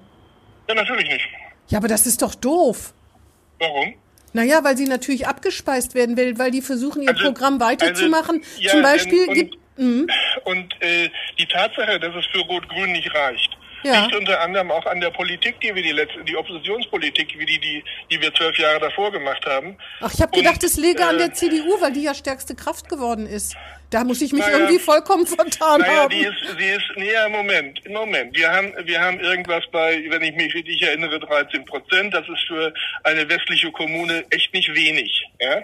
Ja, 0.70 0.76
natürlich 0.76 1.08
nicht. 1.10 1.28
Ja, 1.70 1.78
aber 1.80 1.88
das 1.88 2.06
ist 2.06 2.22
doch 2.22 2.36
doof. 2.36 2.94
Warum? 3.60 3.94
Naja, 4.34 4.64
weil 4.64 4.78
sie 4.78 4.86
natürlich 4.88 5.28
abgespeist 5.28 5.94
werden, 5.94 6.16
weil, 6.18 6.38
weil 6.40 6.52
die 6.52 6.62
versuchen, 6.62 7.02
ihr 7.02 7.10
Also- 7.10 7.24
Programm 7.26 7.60
weiterzumachen. 7.60 8.38
also, 8.44 8.62
ja, 8.62 8.72
Zum 8.72 8.82
Beispiel 8.82 9.26
denn- 9.26 9.34
gibt, 9.34 9.56
und, 9.78 10.12
und 10.46 10.74
äh, 10.82 11.10
die 11.40 11.46
Tatsache, 11.48 12.00
dass 12.00 12.14
es 12.16 12.26
für 12.32 12.40
Rot-Grün 12.40 12.92
nicht 12.92 13.14
reicht, 13.14 13.50
Ja. 13.84 14.02
liegt 14.06 14.16
unter 14.16 14.40
anderem 14.42 14.72
auch 14.72 14.86
an 14.86 15.00
der 15.02 15.10
Politik, 15.12 15.60
die 15.62 15.74
wir 15.74 15.82
die 15.84 15.92
letzte, 15.92 16.24
die 16.24 16.36
Oppositionspolitik, 16.38 17.38
wie 17.38 17.46
die, 17.46 17.60
die, 17.60 17.84
die 18.12 18.22
wir 18.22 18.34
zwölf 18.34 18.58
Jahre 18.58 18.80
davor 18.80 19.12
gemacht 19.12 19.46
haben. 19.46 19.78
ach, 20.02 20.14
ich 20.14 20.22
habe 20.22 20.32
gedacht, 20.38 20.64
es 20.64 20.78
läge 20.78 21.06
an 21.06 21.16
äh, 21.16 21.20
der 21.20 21.34
CDU, 21.34 21.80
weil 21.82 21.92
die 21.94 22.04
ja 22.04 22.14
stärkste 22.14 22.56
Kraft 22.56 22.90
geworden 22.90 23.26
ist. 23.26 23.56
Da 23.90 24.06
muss 24.06 24.22
ich 24.22 24.32
mich 24.32 24.42
Naja. 24.42 24.58
irgendwie 24.60 24.80
vollkommen 24.80 25.28
vertan 25.28 25.82
Naja, 25.82 26.04
haben. 26.04 26.10
die 26.12 26.22
ist, 26.22 26.36
die 26.60 26.66
ist, 26.66 26.84
nee, 26.96 27.12
ja, 27.12 27.28
Moment, 27.28 27.82
Moment. 27.90 28.36
Wir 28.38 28.50
haben, 28.50 28.74
wir 28.86 29.02
haben 29.02 29.20
irgendwas 29.20 29.64
bei, 29.72 30.02
wenn 30.10 30.22
ich 30.22 30.34
mich 30.36 30.54
richtig 30.54 30.82
erinnere, 30.82 31.20
13 31.20 31.66
Prozent. 31.66 32.14
Das 32.14 32.26
ist 32.30 32.48
für 32.48 32.74
eine 33.04 33.28
westliche 33.28 33.70
Kommune 33.72 34.24
echt 34.30 34.54
nicht 34.54 34.74
wenig, 34.74 35.26
ja. 35.42 35.62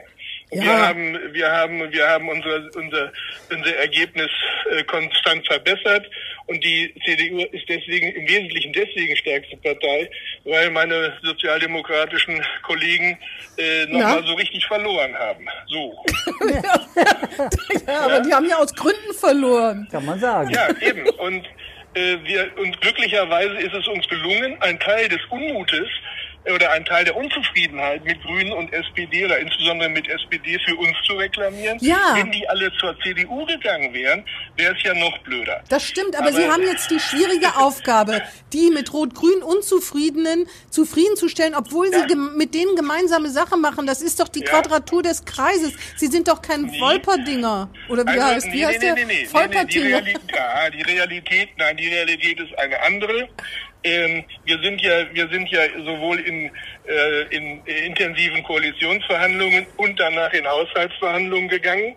Und 0.50 0.62
Wir 0.62 0.66
Ja. 0.72 0.88
haben, 0.88 1.20
wir 1.34 1.52
haben, 1.52 1.92
wir 1.92 2.08
haben 2.08 2.30
unser, 2.30 2.70
unser, 2.76 3.12
unser 3.52 3.76
Ergebnis 3.78 4.30
äh, 4.72 4.84
konstant 4.84 5.46
verbessert 5.46 6.06
und 6.46 6.64
die 6.64 6.94
CDU 7.06 7.40
ist 7.52 7.68
deswegen 7.68 8.08
im 8.14 8.28
Wesentlichen 8.28 8.72
deswegen 8.72 9.16
stärkste 9.18 9.58
Partei, 9.58 10.10
weil 10.46 10.70
meine 10.72 11.18
sozialdemokratischen 11.22 12.42
Kollegen 12.64 13.18
äh, 13.58 13.86
nochmal 13.88 14.24
so 14.26 14.34
richtig 14.36 14.66
verloren 14.68 15.14
haben. 15.16 15.46
So. 15.68 15.94
ja, 17.88 18.00
aber 18.06 18.22
die 18.22 18.34
haben 18.34 18.48
ja 18.48 18.56
aus 18.58 18.74
Gründen 18.74 19.14
verloren. 19.20 19.88
Kann 19.92 20.06
man 20.06 20.20
sagen. 20.20 20.50
Ja, 20.52 20.70
eben. 20.80 21.10
Und 21.10 21.46
äh, 21.96 22.18
wir 22.24 22.52
und 22.58 22.80
glücklicherweise 22.80 23.56
ist 23.58 23.74
es 23.74 23.88
uns 23.88 24.08
gelungen, 24.08 24.62
einen 24.62 24.80
Teil 24.80 25.10
des 25.10 25.20
Unmutes 25.30 25.88
äh, 25.88 26.27
oder 26.54 26.72
einen 26.72 26.86
Teil 26.86 27.06
der 27.06 27.16
Unzufriedenheit 27.16 28.04
mit 28.06 28.22
Grünen 28.24 28.52
und 28.54 28.72
SPD 28.74 29.26
oder 29.26 29.38
insbesondere 29.40 29.90
mit 29.90 30.08
SPD 30.08 30.58
für 30.66 30.76
uns 30.76 30.96
zu 31.06 31.14
reklamieren. 31.14 31.78
Ja. 31.82 32.14
Wenn 32.16 32.32
die 32.32 32.48
alle 32.50 32.72
zur 32.80 32.98
CDU 33.04 33.46
gegangen 33.46 33.94
wären, 33.94 34.24
wäre 34.56 34.76
es 34.76 34.84
ja 34.84 34.94
noch 34.94 35.18
blöder. 35.20 35.64
Das 35.70 35.84
stimmt, 35.86 36.16
aber, 36.16 36.28
Aber- 36.28 36.36
Sie 36.36 36.48
haben 36.50 36.64
jetzt 36.64 36.90
die 36.92 37.00
schwierige 37.00 37.48
Aufgabe, 37.58 38.22
die 38.54 38.70
mit 38.72 38.94
Rot-Grün 38.94 39.44
Unzufriedenen 39.44 40.48
zufriedenzustellen, 40.70 41.56
obwohl 41.56 41.88
Sie 41.92 42.00
Ja. 42.00 42.06
gem- 42.06 42.36
mit 42.38 42.54
denen 42.54 42.76
gemeinsame 42.76 43.30
Sache 43.30 43.58
machen. 43.58 43.86
Das 43.88 44.02
ist 44.02 44.20
doch 44.20 44.28
die 44.28 44.42
Ja. 44.42 44.46
Quadratur 44.46 45.04
des 45.04 45.26
Kreises. 45.26 45.74
Sie 45.96 46.08
sind 46.08 46.28
doch 46.28 46.42
kein 46.42 46.70
Volperdinger. 46.80 47.70
Oder 47.90 48.06
wie 48.06 48.22
heißt, 48.22 48.52
wie 48.52 48.66
heißt 48.66 48.82
der? 48.82 48.94
nee, 48.96 49.06
nee, 49.06 49.28
nee, 49.32 49.66
die. 49.68 49.80
Realität, 49.80 50.20
ja, 50.36 50.70
die 50.70 50.82
Realität, 50.82 51.50
nein, 51.58 51.78
die 51.78 51.88
Realität 51.88 52.40
ist 52.40 52.58
eine 52.58 52.82
andere. 52.84 53.28
Ähm, 53.84 54.24
wir 54.46 54.60
sind 54.60 54.82
ja, 54.82 55.14
wir 55.14 55.28
sind 55.30 55.50
ja 55.50 55.62
sowohl 55.86 56.20
in, 56.20 56.52
äh, 56.88 57.22
in 57.30 57.66
äh, 57.66 57.86
intensiven 57.86 58.44
Koalitionsverhandlungen 58.44 59.68
und 59.78 60.00
danach 60.00 60.34
in 60.34 60.48
Haushaltsverhandlungen 60.48 61.48
gegangen. 61.48 61.96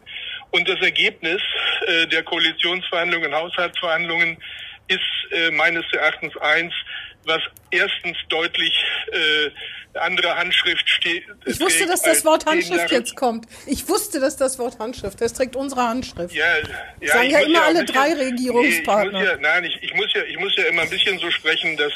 Und 0.50 0.68
das 0.68 0.80
Ergebnis 0.80 1.40
äh, 1.86 2.06
der 2.06 2.22
Koalitionsverhandlungen, 2.22 3.34
Haushaltsverhandlungen 3.34 4.36
ist 4.88 5.00
äh, 5.32 5.50
meines 5.52 5.84
Erachtens 5.92 6.36
eins, 6.38 6.74
was 7.24 7.42
erstens 7.70 8.16
deutlich 8.28 8.72
äh, 9.12 9.50
andere 9.98 10.36
Handschrift 10.36 10.88
steht. 10.88 11.24
Ich 11.46 11.60
wusste, 11.60 11.86
dass 11.86 12.02
das 12.02 12.24
Wort 12.24 12.46
Handschrift 12.46 12.90
jetzt 12.90 13.16
kommt. 13.16 13.46
Ich 13.66 13.88
wusste, 13.88 14.20
dass 14.20 14.36
das 14.36 14.58
Wort 14.58 14.78
Handschrift, 14.78 15.20
das 15.20 15.32
trägt 15.32 15.56
unsere 15.56 15.82
Handschrift. 15.82 16.34
Ja, 16.34 16.44
ja, 17.00 17.12
Sagen 17.12 17.30
ja 17.30 17.40
immer 17.40 17.60
auch 17.60 17.64
alle 17.64 17.80
bisschen- 17.80 17.94
drei 17.96 18.12
Regierungspartner. 18.14 19.18
Nee, 19.18 19.24
ich 19.24 19.30
ja, 19.30 19.36
nein, 19.38 19.64
ich, 19.64 19.82
ich 19.82 19.94
muss 19.94 20.12
ja, 20.14 20.22
ich 20.22 20.38
muss 20.38 20.54
ja 20.56 20.64
immer 20.64 20.82
ein 20.82 20.90
bisschen 20.90 21.18
so 21.18 21.30
sprechen, 21.30 21.76
dass 21.76 21.92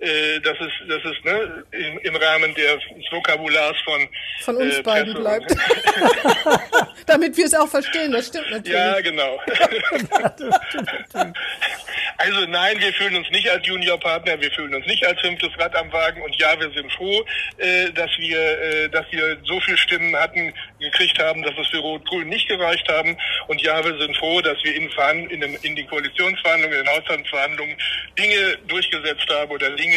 äh, 0.00 0.40
dass 0.40 0.56
es, 0.60 0.72
dass 0.88 1.04
es 1.04 1.24
ne, 1.24 1.64
im, 1.72 1.98
im 1.98 2.16
Rahmen 2.16 2.54
des 2.54 2.80
Vokabulars 3.10 3.76
von 3.84 4.08
von 4.40 4.56
uns 4.56 4.78
äh, 4.78 4.82
beiden 4.82 5.14
bleibt. 5.14 5.54
Damit 7.06 7.36
wir 7.36 7.46
es 7.46 7.54
auch 7.54 7.68
verstehen, 7.68 8.12
das 8.12 8.28
stimmt 8.28 8.50
natürlich. 8.50 8.78
Ja, 8.78 9.00
genau. 9.00 9.40
also 12.18 12.46
nein, 12.46 12.78
wir 12.78 12.92
fühlen 12.92 13.16
uns 13.16 13.28
nicht 13.30 13.48
als 13.50 13.66
Juniorpartner, 13.66 14.40
wir 14.40 14.50
fühlen 14.52 14.74
uns 14.74 14.86
nicht 14.86 15.04
als 15.04 15.20
fünftes 15.20 15.50
Rad 15.58 15.74
am 15.74 15.90
Wagen 15.92 16.22
und 16.22 16.36
ja, 16.36 16.58
wir 16.60 16.70
sind 16.70 16.92
froh, 16.92 17.24
äh, 17.56 17.90
dass 17.92 18.10
wir, 18.18 18.38
äh, 18.38 18.88
dass 18.90 19.06
wir 19.10 19.38
so 19.44 19.58
viele 19.60 19.78
Stimmen 19.78 20.14
hatten, 20.14 20.52
gekriegt 20.78 21.18
haben, 21.18 21.42
dass 21.42 21.54
es 21.60 21.66
für 21.68 21.78
Rot-Grün 21.78 22.28
nicht 22.28 22.48
gereicht 22.48 22.88
haben 22.88 23.16
und 23.48 23.60
ja, 23.62 23.84
wir 23.84 23.98
sind 23.98 24.16
froh, 24.16 24.40
dass 24.40 24.62
wir 24.62 24.74
in, 24.74 24.88
Verhand 24.90 25.32
in, 25.32 25.40
den, 25.40 25.54
in 25.62 25.74
den 25.74 25.86
Koalitionsverhandlungen, 25.88 26.78
in 26.78 26.84
den 26.84 26.94
Haushaltsverhandlungen 26.94 27.76
Dinge 28.18 28.58
durchgesetzt 28.68 29.28
haben 29.30 29.50
oder 29.50 29.70
Dinge, 29.70 29.87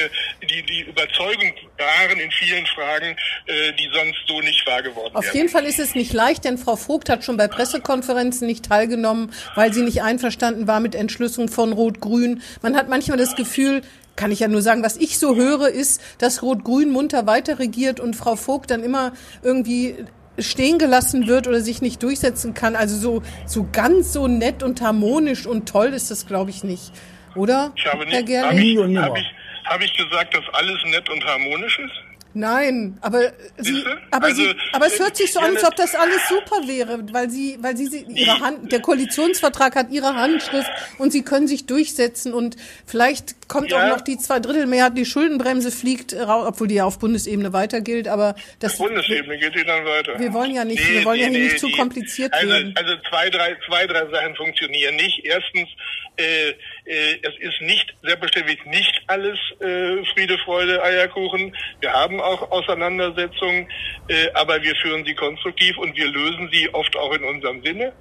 die 0.42 0.64
die 0.64 0.82
Überzeugung 0.82 1.54
waren 1.78 2.20
in 2.20 2.32
vielen 2.32 2.66
Fragen, 2.68 3.16
äh, 3.46 3.74
die 3.74 3.90
sonst 3.94 4.18
so 4.28 4.40
nicht 4.42 4.66
wahr 4.66 4.82
geworden 4.82 5.16
Auf 5.16 5.26
wären. 5.26 5.36
jeden 5.36 5.50
Fall 5.50 5.66
ist 5.66 5.80
es 5.80 5.96
nicht 5.96 6.14
leicht, 6.14 6.46
denn 6.46 6.58
Frau 6.58 6.76
Vogt 6.76 7.10
hat 7.10 7.24
schon 7.24 7.38
bei 7.38 7.48
Pressekonferenzen 7.48 8.48
nicht 8.48 8.66
teilgenommen, 8.66 9.32
weil 9.56 9.74
sie 9.74 9.82
nicht 9.82 10.02
einverstanden 10.02 10.68
war 10.68 10.80
mit 10.80 10.96
Entschlüsselung 10.96 11.50
von 11.50 11.74
Rot-Grün. 11.74 12.42
Man 12.62 12.76
hat 12.76 12.90
manchmal 12.90 13.18
das 13.18 13.36
Gefühl, 13.36 13.82
kann 14.16 14.32
ich 14.32 14.40
ja 14.40 14.48
nur 14.48 14.62
sagen, 14.62 14.84
was 14.84 14.98
ich 14.98 15.18
so 15.18 15.36
höre, 15.36 15.70
ist, 15.70 16.02
dass 16.20 16.44
Rot-Grün 16.44 16.90
munter 16.90 17.26
weiter 17.28 17.60
regiert 17.60 18.00
und 18.00 18.16
Frau 18.16 18.36
Vogt 18.36 18.72
dann 18.72 18.84
immer 18.84 19.14
irgendwie 19.42 19.96
stehen 20.40 20.78
gelassen 20.80 21.28
wird 21.28 21.48
oder 21.48 21.62
sich 21.62 21.82
nicht 21.82 22.02
durchsetzen 22.04 22.54
kann. 22.54 22.76
Also 22.76 22.96
so, 22.96 23.24
so 23.46 23.68
ganz 23.72 24.14
so 24.14 24.28
nett 24.28 24.64
und 24.64 24.82
harmonisch 24.82 25.46
und 25.46 25.68
toll 25.68 25.88
ist 25.88 26.12
das, 26.12 26.26
glaube 26.28 26.50
ich, 26.50 26.64
nicht. 26.64 26.92
Oder, 27.36 27.72
ich 27.76 27.86
habe 27.86 28.06
nicht, 28.06 28.14
Herr 28.14 28.24
Gerling? 28.24 28.78
Habe 28.78 28.92
ich, 28.92 28.98
hab 28.98 29.18
ich, 29.18 29.26
hab 29.72 29.82
ich 29.82 29.94
gesagt, 29.94 30.36
dass 30.36 30.44
alles 30.54 30.84
nett 30.86 31.10
und 31.10 31.24
harmonisch 31.26 31.80
ist? 31.80 32.12
Nein, 32.34 32.98
aber 33.02 33.34
sie, 33.58 33.84
aber 34.10 34.28
also, 34.28 34.42
sie, 34.42 34.56
aber 34.72 34.88
es 34.88 34.98
hört 35.00 35.18
sich 35.18 35.34
so 35.34 35.42
an, 35.42 35.54
als 35.54 35.66
ob 35.66 35.76
das 35.76 35.96
alles 35.96 36.30
super 36.30 36.66
wäre, 36.66 37.04
weil 37.12 37.30
sie, 37.30 37.58
weil 37.60 37.76
sie, 37.76 37.88
sie 37.88 38.06
ihre 38.08 38.40
Hand, 38.40 38.72
der 38.72 38.80
Koalitionsvertrag 38.80 39.76
hat 39.76 39.92
ihre 39.92 40.16
Handschrift 40.16 40.70
und 40.98 41.12
sie 41.12 41.24
können 41.24 41.48
sich 41.50 41.66
durchsetzen 41.66 42.34
und 42.34 42.56
vielleicht 42.86 43.50
kommt 43.50 43.72
ja. 43.72 43.84
auch 43.84 43.98
noch 43.98 44.02
die 44.02 44.18
Zweidrittelmehrheit, 44.18 44.98
die 44.98 45.04
Schuldenbremse 45.04 45.72
fliegt, 45.72 46.16
obwohl 46.16 46.70
die 46.70 46.76
ja 46.76 46.86
auf 46.86 47.00
Bundesebene 47.00 47.52
weiter 47.52 47.82
gilt, 47.82 48.08
aber 48.08 48.36
das. 48.60 48.80
Auf 48.80 48.88
Bundesebene 48.88 49.38
geht 49.38 49.54
die 49.54 49.66
dann 49.66 49.84
weiter. 49.84 50.18
Wir 50.18 50.32
wollen 50.32 50.56
ja 50.56 50.64
nicht, 50.64 50.82
nee, 50.82 51.00
wir 51.00 51.06
wollen 51.06 51.20
nee, 51.20 51.26
ja 51.26 51.30
nee, 51.32 51.44
nicht 51.44 51.60
zu 51.60 51.70
kompliziert 51.72 52.34
also, 52.34 52.48
werden. 52.48 52.74
Also 52.78 52.96
zwei, 53.10 53.30
drei, 53.30 53.58
zwei, 53.68 53.88
drei 53.88 54.10
Sachen 54.10 54.38
funktionieren 54.38 54.96
nicht. 54.96 55.26
Erstens, 55.26 55.68
äh, 56.16 56.52
äh, 56.52 56.54
es 56.92 57.34
ist 57.40 57.62
nicht, 57.62 57.94
selbstverständlich 58.04 58.64
nicht 58.66 59.02
alles 59.08 59.40
äh, 59.60 60.04
Friede, 60.14 60.38
Freude, 60.40 60.84
Eierkuchen. 60.84 61.56
Wir 61.80 61.94
haben 61.94 62.20
auch 62.20 62.52
Auseinandersetzungen, 62.52 63.68
äh, 64.10 64.28
aber 64.34 64.62
wir 64.62 64.76
führen 64.76 65.06
sie 65.06 65.14
konstruktiv 65.16 65.78
und 65.78 65.96
wir 65.96 66.08
lösen 66.08 66.50
sie 66.52 66.74
oft 66.74 66.96
auch 66.98 67.14
in 67.14 67.24
unserem 67.24 67.64
Sinne. 67.64 67.94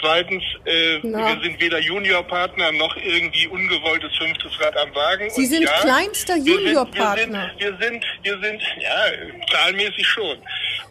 Zweitens, 0.00 0.42
äh, 0.66 1.02
wir 1.02 1.40
sind 1.42 1.60
weder 1.60 1.78
Juniorpartner 1.78 2.72
noch 2.72 2.96
irgendwie 2.96 3.46
ungewolltes 3.48 4.14
fünftes 4.18 4.60
Rad 4.60 4.76
am 4.76 4.94
Wagen. 4.94 5.30
Sie 5.30 5.42
und 5.42 5.48
sind 5.48 5.62
ja, 5.62 5.80
kleinster 5.80 6.36
Juniorpartner. 6.36 7.50
Wir, 7.56 7.78
wir, 7.78 7.88
sind, 7.88 8.04
wir 8.22 8.38
sind, 8.40 8.62
ja, 8.80 9.46
zahlmäßig 9.50 10.06
schon. 10.06 10.38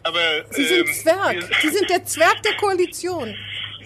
Aber 0.02 0.20
Sie 0.50 0.64
sind 0.64 0.88
ähm, 0.88 0.94
Zwerg. 0.94 1.54
Sie 1.60 1.68
sind 1.68 1.88
der 1.88 2.04
Zwerg 2.04 2.42
der 2.42 2.54
Koalition. 2.54 3.36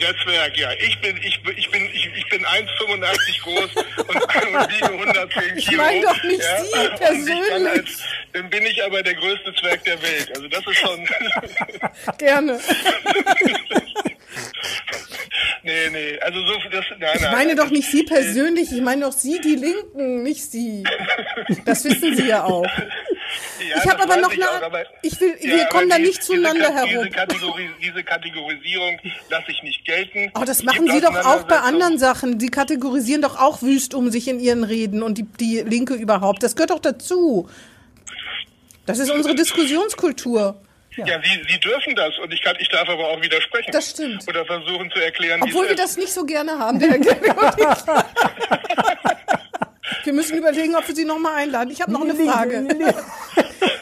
Der 0.00 0.14
Zwerg, 0.22 0.56
ja. 0.56 0.70
Ich 0.80 1.00
bin, 1.00 1.16
ich, 1.16 1.40
ich 1.56 1.70
bin, 1.70 1.84
ich, 1.92 2.10
ich 2.16 2.28
bin 2.28 2.44
1,85 2.44 3.42
groß 3.42 3.76
und, 3.76 4.16
und 4.16 4.70
wiege 4.70 4.86
110 4.86 5.56
Kilo. 5.56 5.56
Ich 5.56 5.76
meine 5.76 6.02
doch 6.02 6.22
nicht 6.22 6.40
ja? 6.40 6.64
Sie 6.64 6.88
persönlich. 6.96 7.48
Dann, 7.50 7.66
als, 7.66 8.02
dann, 8.32 8.50
bin 8.50 8.64
ich 8.66 8.84
aber 8.84 9.02
der 9.02 9.14
größte 9.14 9.54
Zwerg 9.54 9.82
der 9.84 10.00
Welt. 10.02 10.30
Also 10.34 10.48
das 10.48 10.66
ist 10.66 10.78
schon. 10.78 11.08
Gerne. 12.18 12.60
nee, 15.62 15.90
nee. 15.90 16.18
Also 16.20 16.46
so 16.46 16.54
das. 16.70 16.84
Nein, 16.98 17.10
ich 17.14 17.22
meine 17.22 17.54
nein, 17.54 17.56
doch 17.56 17.70
nicht 17.70 17.90
Sie 17.90 18.04
persönlich. 18.04 18.70
Ich 18.72 18.80
meine 18.80 19.02
doch 19.06 19.12
Sie, 19.12 19.40
die 19.40 19.56
Linken, 19.56 20.22
nicht 20.22 20.50
Sie. 20.50 20.84
Das 21.64 21.84
wissen 21.84 22.16
Sie 22.16 22.28
ja 22.28 22.44
auch. 22.44 22.66
Ja, 23.60 23.76
ich 23.76 23.90
habe 23.90 24.02
aber 24.02 24.16
noch 24.16 24.32
eine. 24.32 24.48
Auch, 24.48 24.72
ich 25.02 25.20
will, 25.20 25.36
ja, 25.40 25.56
wir 25.56 25.64
kommen 25.66 25.88
da 25.88 25.98
nicht 25.98 26.22
zueinander 26.22 26.68
diese, 26.68 26.74
herum. 26.74 27.04
Diese, 27.04 27.10
Kategori 27.10 27.70
diese 27.82 28.04
Kategorisierung 28.04 29.00
lasse 29.30 29.50
ich 29.50 29.62
nicht 29.62 29.84
gelten. 29.84 30.32
Oh, 30.34 30.44
das 30.44 30.62
machen 30.62 30.88
Sie 30.90 31.00
doch 31.00 31.14
auch 31.14 31.42
bei 31.44 31.58
anderen 31.58 31.98
Sachen. 31.98 32.40
Sie 32.40 32.48
kategorisieren 32.48 33.22
doch 33.22 33.38
auch 33.38 33.62
wüst 33.62 33.94
um 33.94 34.10
sich 34.10 34.28
in 34.28 34.40
Ihren 34.40 34.64
Reden 34.64 35.02
und 35.02 35.18
die, 35.18 35.24
die 35.24 35.60
Linke 35.60 35.94
überhaupt. 35.94 36.42
Das 36.42 36.56
gehört 36.56 36.70
doch 36.70 36.80
dazu. 36.80 37.48
Das 38.86 38.98
ist 38.98 39.10
unsere 39.10 39.34
Diskussionskultur. 39.34 40.60
Ja, 40.96 41.06
ja 41.06 41.20
Sie, 41.22 41.42
Sie 41.48 41.60
dürfen 41.60 41.94
das 41.94 42.18
und 42.18 42.32
ich, 42.32 42.42
kann, 42.42 42.56
ich 42.58 42.68
darf 42.70 42.88
aber 42.88 43.08
auch 43.08 43.20
widersprechen. 43.20 43.70
Das 43.72 43.90
stimmt. 43.90 44.26
Oder 44.26 44.46
versuchen 44.46 44.90
zu 44.90 45.00
erklären, 45.00 45.42
Obwohl 45.42 45.68
wir 45.68 45.76
das 45.76 45.96
nicht 45.96 46.12
so 46.12 46.24
gerne 46.24 46.58
haben, 46.58 46.78
der 46.78 46.98
Wir 50.04 50.12
müssen 50.12 50.36
überlegen, 50.36 50.76
ob 50.76 50.86
wir 50.86 50.94
sie 50.94 51.04
nochmal 51.04 51.34
einladen. 51.34 51.70
Ich 51.70 51.80
habe 51.80 51.92
noch 51.92 52.02
eine 52.02 52.14
Frage. 52.14 52.66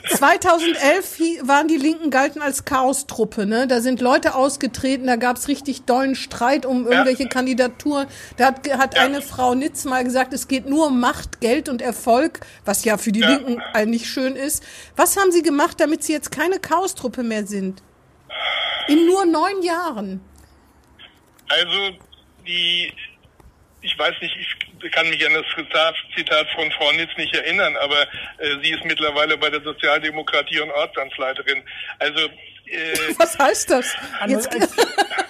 2011 0.08 1.18
waren 1.42 1.68
die 1.68 1.76
Linken 1.76 2.10
galten 2.10 2.42
als 2.42 2.64
Chaostruppe. 2.64 3.46
Ne? 3.46 3.66
Da 3.66 3.80
sind 3.80 4.00
Leute 4.00 4.34
ausgetreten, 4.34 5.06
da 5.06 5.16
gab 5.16 5.36
es 5.36 5.48
richtig 5.48 5.84
dollen 5.84 6.14
Streit 6.14 6.66
um 6.66 6.86
irgendwelche 6.86 7.24
ja. 7.24 7.28
Kandidaturen. 7.28 8.06
Da 8.36 8.46
hat, 8.46 8.68
hat 8.78 8.96
ja. 8.96 9.02
eine 9.02 9.22
Frau 9.22 9.54
Nitz 9.54 9.84
mal 9.84 10.04
gesagt, 10.04 10.32
es 10.32 10.48
geht 10.48 10.66
nur 10.66 10.88
um 10.88 11.00
Macht, 11.00 11.40
Geld 11.40 11.68
und 11.68 11.82
Erfolg, 11.82 12.40
was 12.64 12.84
ja 12.84 12.98
für 12.98 13.12
die 13.12 13.20
ja. 13.20 13.28
Linken 13.28 13.60
nicht 13.90 14.06
schön 14.06 14.36
ist. 14.36 14.64
Was 14.96 15.16
haben 15.16 15.32
sie 15.32 15.42
gemacht, 15.42 15.80
damit 15.80 16.02
sie 16.02 16.12
jetzt 16.12 16.30
keine 16.30 16.58
Chaostruppe 16.58 17.22
mehr 17.22 17.46
sind? 17.46 17.82
In 18.88 19.06
nur 19.06 19.24
neun 19.26 19.62
Jahren. 19.62 20.20
Also 21.48 21.96
die 22.46 22.92
ich 23.86 23.96
weiß 23.96 24.14
nicht, 24.20 24.36
ich 24.36 24.65
kann 24.92 25.08
mich 25.08 25.24
an 25.26 25.34
das 25.34 25.44
Zitat 26.16 26.46
von 26.54 26.70
Frau 26.72 26.92
Nitz 26.92 27.10
nicht 27.16 27.34
erinnern, 27.34 27.76
aber 27.76 28.02
äh, 28.38 28.56
sie 28.62 28.70
ist 28.70 28.84
mittlerweile 28.84 29.36
bei 29.36 29.50
der 29.50 29.62
Sozialdemokratie 29.62 30.60
und 30.60 30.70
Ortsamtsleiterin. 30.70 31.62
Also 31.98 32.28
äh, 32.66 32.94
Was 33.18 33.38
heißt 33.38 33.70
das? 33.70 33.94
Jetzt, 34.26 34.50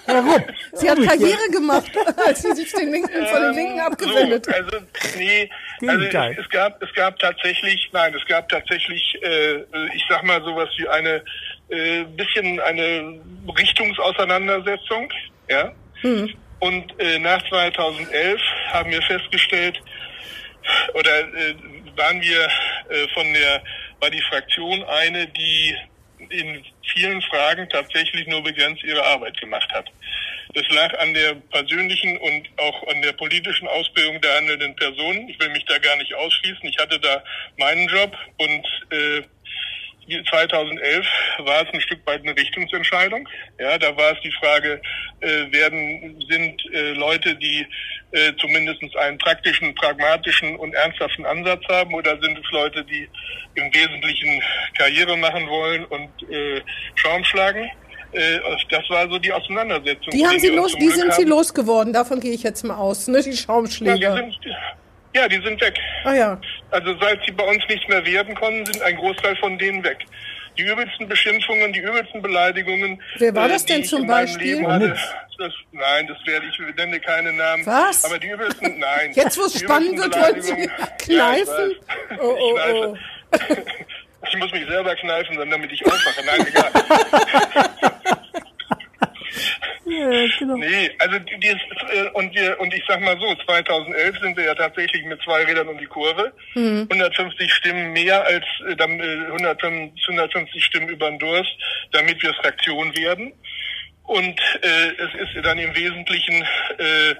Warum? 0.07 0.43
Sie 0.73 0.89
hat 0.89 0.97
Karriere 1.01 1.49
gemacht, 1.51 1.91
als 2.25 2.41
sie 2.41 2.53
sich 2.53 2.71
den 2.71 2.91
Linken, 2.91 3.25
von 3.27 3.41
den 3.41 3.53
Linken 3.53 3.77
ähm, 3.77 3.85
abgewendet 3.85 4.45
so, 4.45 4.51
Also, 4.51 4.77
nee, 5.17 5.49
also 5.85 6.03
es, 6.03 6.37
es, 6.37 6.49
gab, 6.49 6.81
es 6.81 6.93
gab 6.93 7.19
tatsächlich, 7.19 7.89
nein, 7.91 8.13
es 8.15 8.25
gab 8.25 8.47
tatsächlich, 8.49 9.17
äh, 9.21 9.63
ich 9.93 10.03
sag 10.09 10.23
mal 10.23 10.41
sowas 10.43 10.69
wie 10.77 10.87
eine 10.87 11.23
äh, 11.69 12.03
bisschen 12.15 12.59
eine 12.61 13.19
Richtungsauseinandersetzung, 13.57 15.11
ja. 15.49 15.73
Hm. 16.01 16.33
Und 16.59 16.99
äh, 16.99 17.19
nach 17.19 17.47
2011 17.49 18.41
haben 18.71 18.91
wir 18.91 19.01
festgestellt, 19.03 19.79
oder 20.93 21.19
äh, 21.19 21.55
waren 21.95 22.21
wir 22.21 22.43
äh, 22.89 23.07
von 23.13 23.33
der, 23.33 23.63
war 23.99 24.09
die 24.09 24.21
Fraktion 24.29 24.83
eine, 24.83 25.27
die 25.27 25.75
in 26.29 26.63
vielen 26.93 27.21
Fragen 27.21 27.69
tatsächlich 27.69 28.27
nur 28.27 28.43
begrenzt 28.43 28.83
ihre 28.83 29.03
Arbeit 29.05 29.39
gemacht 29.39 29.71
hat. 29.71 29.85
Das 30.53 30.67
lag 30.69 30.97
an 30.99 31.13
der 31.13 31.35
persönlichen 31.51 32.17
und 32.17 32.47
auch 32.57 32.87
an 32.87 33.01
der 33.01 33.11
politischen 33.13 33.67
Ausbildung 33.67 34.19
der 34.21 34.35
handelnden 34.37 34.75
Personen. 34.75 35.29
Ich 35.29 35.39
will 35.39 35.49
mich 35.49 35.65
da 35.65 35.77
gar 35.77 35.95
nicht 35.97 36.13
ausschließen. 36.15 36.67
Ich 36.67 36.77
hatte 36.79 36.99
da 36.99 37.23
meinen 37.57 37.87
Job 37.87 38.15
und 38.37 38.65
äh, 38.91 39.21
2011 40.29 41.05
war 41.39 41.63
es 41.63 41.73
ein 41.73 41.81
Stück 41.81 41.99
weit 42.05 42.21
eine 42.21 42.35
Richtungsentscheidung. 42.35 43.27
Ja, 43.59 43.77
da 43.77 43.95
war 43.95 44.13
es 44.13 44.21
die 44.21 44.31
Frage, 44.39 44.81
äh, 45.21 45.51
werden 45.51 46.19
sind 46.29 46.63
äh, 46.73 46.93
Leute, 46.93 47.35
die 47.35 47.65
äh, 48.11 48.31
zumindest 48.39 48.81
einen 48.95 49.17
praktischen, 49.17 49.75
pragmatischen 49.75 50.55
und 50.55 50.73
ernsthaften 50.73 51.25
Ansatz 51.25 51.63
haben, 51.69 51.93
oder 51.93 52.19
sind 52.21 52.37
es 52.37 52.51
Leute, 52.51 52.83
die 52.85 53.07
im 53.55 53.73
Wesentlichen 53.73 54.41
Karriere 54.77 55.17
machen 55.17 55.47
wollen 55.47 55.85
und 55.85 56.09
äh, 56.29 56.61
Schaum 56.95 57.23
schlagen? 57.23 57.69
Äh, 58.13 58.39
das 58.69 58.89
war 58.89 59.09
so 59.09 59.19
die 59.19 59.31
Auseinandersetzung. 59.31 60.11
Die 60.11 60.25
haben 60.25 60.39
Sie 60.39 60.49
los, 60.49 60.73
die 60.75 60.89
sind. 60.89 61.13
Sie 61.13 61.25
losgeworden. 61.25 61.91
Davon 61.91 62.19
gehe 62.19 62.31
ich 62.31 62.43
jetzt 62.43 62.63
mal 62.63 62.75
aus. 62.75 63.07
Ne, 63.07 63.21
die 63.21 63.35
Schaumschläger. 63.35 64.15
Ja, 64.15 64.21
die 64.21 64.31
sind, 64.31 64.55
ja, 65.17 65.27
die 65.27 65.41
sind 65.41 65.59
weg. 65.61 65.77
Ah 66.03 66.13
ja. 66.13 66.41
Also 66.71 66.95
seit 66.99 67.19
sie 67.25 67.31
bei 67.31 67.43
uns 67.43 67.63
nichts 67.69 67.87
mehr 67.87 68.05
werden 68.05 68.35
konnten, 68.35 68.65
sind 68.65 68.81
ein 68.81 68.95
Großteil 68.95 69.35
von 69.37 69.57
denen 69.57 69.83
weg. 69.83 69.97
Die 70.57 70.63
übelsten 70.63 71.07
Beschimpfungen, 71.07 71.71
die 71.71 71.79
übelsten 71.79 72.21
Beleidigungen. 72.21 73.01
Wer 73.17 73.35
war 73.35 73.47
das 73.47 73.63
äh, 73.63 73.67
denn 73.67 73.83
zum 73.83 74.07
Beispiel? 74.07 74.65
Hatte, 74.65 74.97
das, 75.37 75.53
nein, 75.71 76.07
das 76.07 76.17
werde 76.25 76.47
ich 76.47 76.75
nenne 76.75 76.99
keine 76.99 77.31
Namen. 77.33 77.65
Was? 77.65 78.03
Aber 78.05 78.17
die 78.17 78.27
übelsten, 78.27 78.79
nein. 78.79 79.11
Jetzt, 79.13 79.37
wo 79.37 79.43
es 79.43 79.59
spannend 79.59 79.99
wird, 79.99 80.15
wollen 80.15 80.41
Sie 80.41 80.53
kneifen? 80.99 81.75
Ja, 82.09 82.17
oh, 82.19 82.37
oh, 82.39 82.59
oh. 82.85 82.97
Ich 84.29 84.37
muss 84.37 84.51
mich 84.51 84.67
selber 84.67 84.93
kneifen, 84.95 85.37
damit 85.37 85.71
ich 85.71 85.85
aufwache. 85.85 86.25
Nein, 86.25 86.47
egal. 86.47 86.71
Ja, 89.85 90.27
genau. 90.39 90.57
Nee, 90.57 90.91
also 90.99 91.19
die, 91.19 91.47
äh, 91.47 92.09
und 92.13 92.35
wir 92.35 92.59
und 92.59 92.73
ich 92.73 92.83
sag 92.87 92.99
mal 93.01 93.17
so, 93.19 93.35
2011 93.45 94.19
sind 94.19 94.37
wir 94.37 94.45
ja 94.45 94.55
tatsächlich 94.55 95.03
mit 95.05 95.21
zwei 95.23 95.43
Rädern 95.43 95.67
um 95.67 95.77
die 95.77 95.85
Kurve, 95.85 96.33
mhm. 96.55 96.87
150 96.89 97.53
Stimmen 97.53 97.93
mehr 97.93 98.25
als 98.25 98.45
äh, 98.67 98.75
150 98.75 100.63
Stimmen 100.63 100.89
über 100.89 101.09
den 101.09 101.19
Durst, 101.19 101.51
damit 101.91 102.21
wir 102.21 102.33
Fraktion 102.35 102.95
werden. 102.97 103.33
Und 104.03 104.39
äh, 104.61 104.89
es 104.97 105.35
ist 105.35 105.45
dann 105.45 105.57
im 105.59 105.75
Wesentlichen 105.75 106.41
äh, 106.77 107.15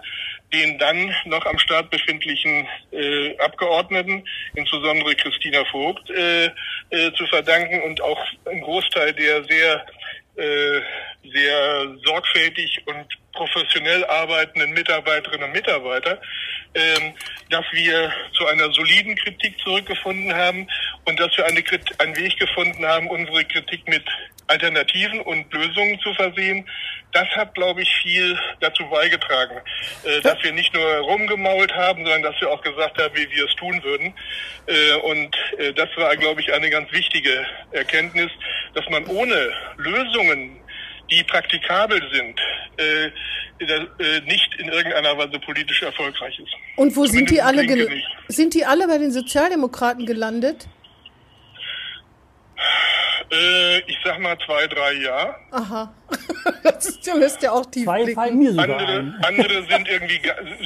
den 0.53 0.77
dann 0.77 1.13
noch 1.25 1.45
am 1.45 1.59
Start 1.59 1.89
befindlichen 1.89 2.67
äh, 2.91 3.37
Abgeordneten, 3.39 4.23
insbesondere 4.55 5.15
Christina 5.15 5.65
Vogt, 5.65 6.09
äh, 6.09 6.45
äh, 6.45 7.11
zu 7.17 7.25
verdanken 7.27 7.81
und 7.81 8.01
auch 8.01 8.19
ein 8.45 8.61
Großteil 8.61 9.13
der 9.13 9.43
sehr 9.43 9.85
äh, 10.37 10.81
sehr 11.31 11.95
sorgfältig 12.05 12.81
und 12.85 13.05
professionell 13.33 14.05
arbeitenden 14.05 14.71
Mitarbeiterinnen 14.71 15.47
und 15.47 15.51
Mitarbeiter, 15.53 16.21
ähm, 16.73 17.13
dass 17.49 17.65
wir 17.71 18.11
zu 18.33 18.45
einer 18.47 18.71
soliden 18.71 19.15
Kritik 19.15 19.55
zurückgefunden 19.63 20.33
haben 20.33 20.67
und 21.05 21.19
dass 21.19 21.35
wir 21.37 21.45
eine, 21.45 21.63
einen 21.99 22.17
Weg 22.17 22.37
gefunden 22.39 22.85
haben, 22.85 23.07
unsere 23.07 23.45
Kritik 23.45 23.87
mit 23.87 24.03
Alternativen 24.47 25.21
und 25.21 25.51
Lösungen 25.53 25.99
zu 25.99 26.13
versehen. 26.13 26.65
Das 27.13 27.27
hat, 27.35 27.53
glaube 27.55 27.81
ich, 27.81 27.93
viel 28.01 28.37
dazu 28.59 28.83
beigetragen, 28.89 29.57
äh, 30.03 30.21
dass 30.21 30.41
wir 30.43 30.51
nicht 30.53 30.73
nur 30.73 30.85
rumgemault 30.99 31.73
haben, 31.73 32.03
sondern 32.03 32.23
dass 32.23 32.39
wir 32.41 32.49
auch 32.49 32.61
gesagt 32.61 33.01
haben, 33.01 33.15
wie 33.15 33.29
wir 33.29 33.45
es 33.45 33.55
tun 33.55 33.81
würden. 33.83 34.13
Äh, 34.67 34.95
und 35.03 35.35
äh, 35.57 35.73
das 35.73 35.89
war, 35.95 36.15
glaube 36.17 36.41
ich, 36.41 36.53
eine 36.53 36.69
ganz 36.69 36.91
wichtige 36.91 37.45
Erkenntnis, 37.71 38.31
dass 38.73 38.87
man 38.89 39.05
ohne 39.05 39.51
Lösungen 39.77 40.57
die 41.09 41.23
praktikabel 41.23 42.01
sind, 42.11 42.39
äh, 42.77 43.05
äh, 43.05 44.21
nicht 44.25 44.55
in 44.59 44.67
irgendeiner 44.67 45.17
Weise 45.17 45.39
politisch 45.39 45.81
erfolgreich 45.81 46.37
ist. 46.39 46.53
Und 46.75 46.95
wo 46.95 47.05
sind 47.05 47.29
die 47.29 47.41
alle 47.41 47.65
sind 48.27 48.53
die 48.53 48.65
alle 48.65 48.87
bei 48.87 48.97
den 48.97 49.11
Sozialdemokraten 49.11 50.05
gelandet? 50.05 50.67
Äh, 53.31 53.79
ich 53.79 53.97
sag 54.03 54.19
mal 54.19 54.37
zwei, 54.45 54.67
drei 54.67 54.93
Jahre. 54.93 55.35
Aha. 55.51 55.93
das 56.63 56.85
ist, 56.85 57.05
ja, 57.05 57.15
müsst 57.15 57.41
ja 57.41 57.51
auch 57.51 57.65
tief 57.65 57.83
zwei 57.83 58.03
blicken. 58.03 58.37
Mir 58.37 58.51
sogar 58.51 58.79
andere, 58.79 59.15
andere 59.23 59.63
sind 59.69 59.87
irgendwie 59.87 60.21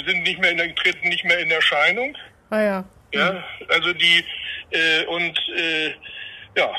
sind 0.05 0.23
nicht 0.23 0.39
mehr 0.39 0.51
in 0.51 0.57
der, 0.57 0.75
treten 0.75 1.09
nicht 1.09 1.25
mehr 1.25 1.39
in 1.39 1.49
Erscheinung. 1.49 2.15
Ah 2.49 2.61
ja. 2.61 2.85
Ja, 3.13 3.43
also 3.67 3.93
die 3.93 4.23
äh, 4.71 5.05
und 5.05 5.37
äh, 5.57 5.91
ja. 6.55 6.71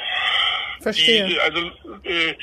Verstehe. 0.80 1.26
Die, 1.26 1.40
also 1.40 1.60
äh, 2.04 2.34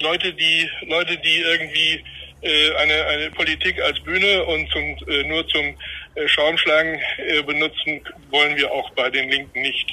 Leute, 0.00 0.32
die 0.32 0.68
Leute, 0.86 1.16
die 1.18 1.38
irgendwie 1.38 2.04
äh, 2.42 2.74
eine, 2.76 3.06
eine 3.06 3.30
Politik 3.30 3.80
als 3.80 3.98
Bühne 4.00 4.44
und 4.44 4.70
zum, 4.70 4.82
äh, 5.08 5.22
nur 5.24 5.46
zum 5.48 5.76
äh, 6.14 6.28
Schaumschlagen 6.28 7.00
äh, 7.18 7.42
benutzen, 7.42 8.00
wollen 8.30 8.56
wir 8.56 8.70
auch 8.70 8.90
bei 8.90 9.10
den 9.10 9.28
Linken 9.30 9.62
nicht. 9.62 9.92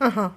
Aha. 0.00 0.34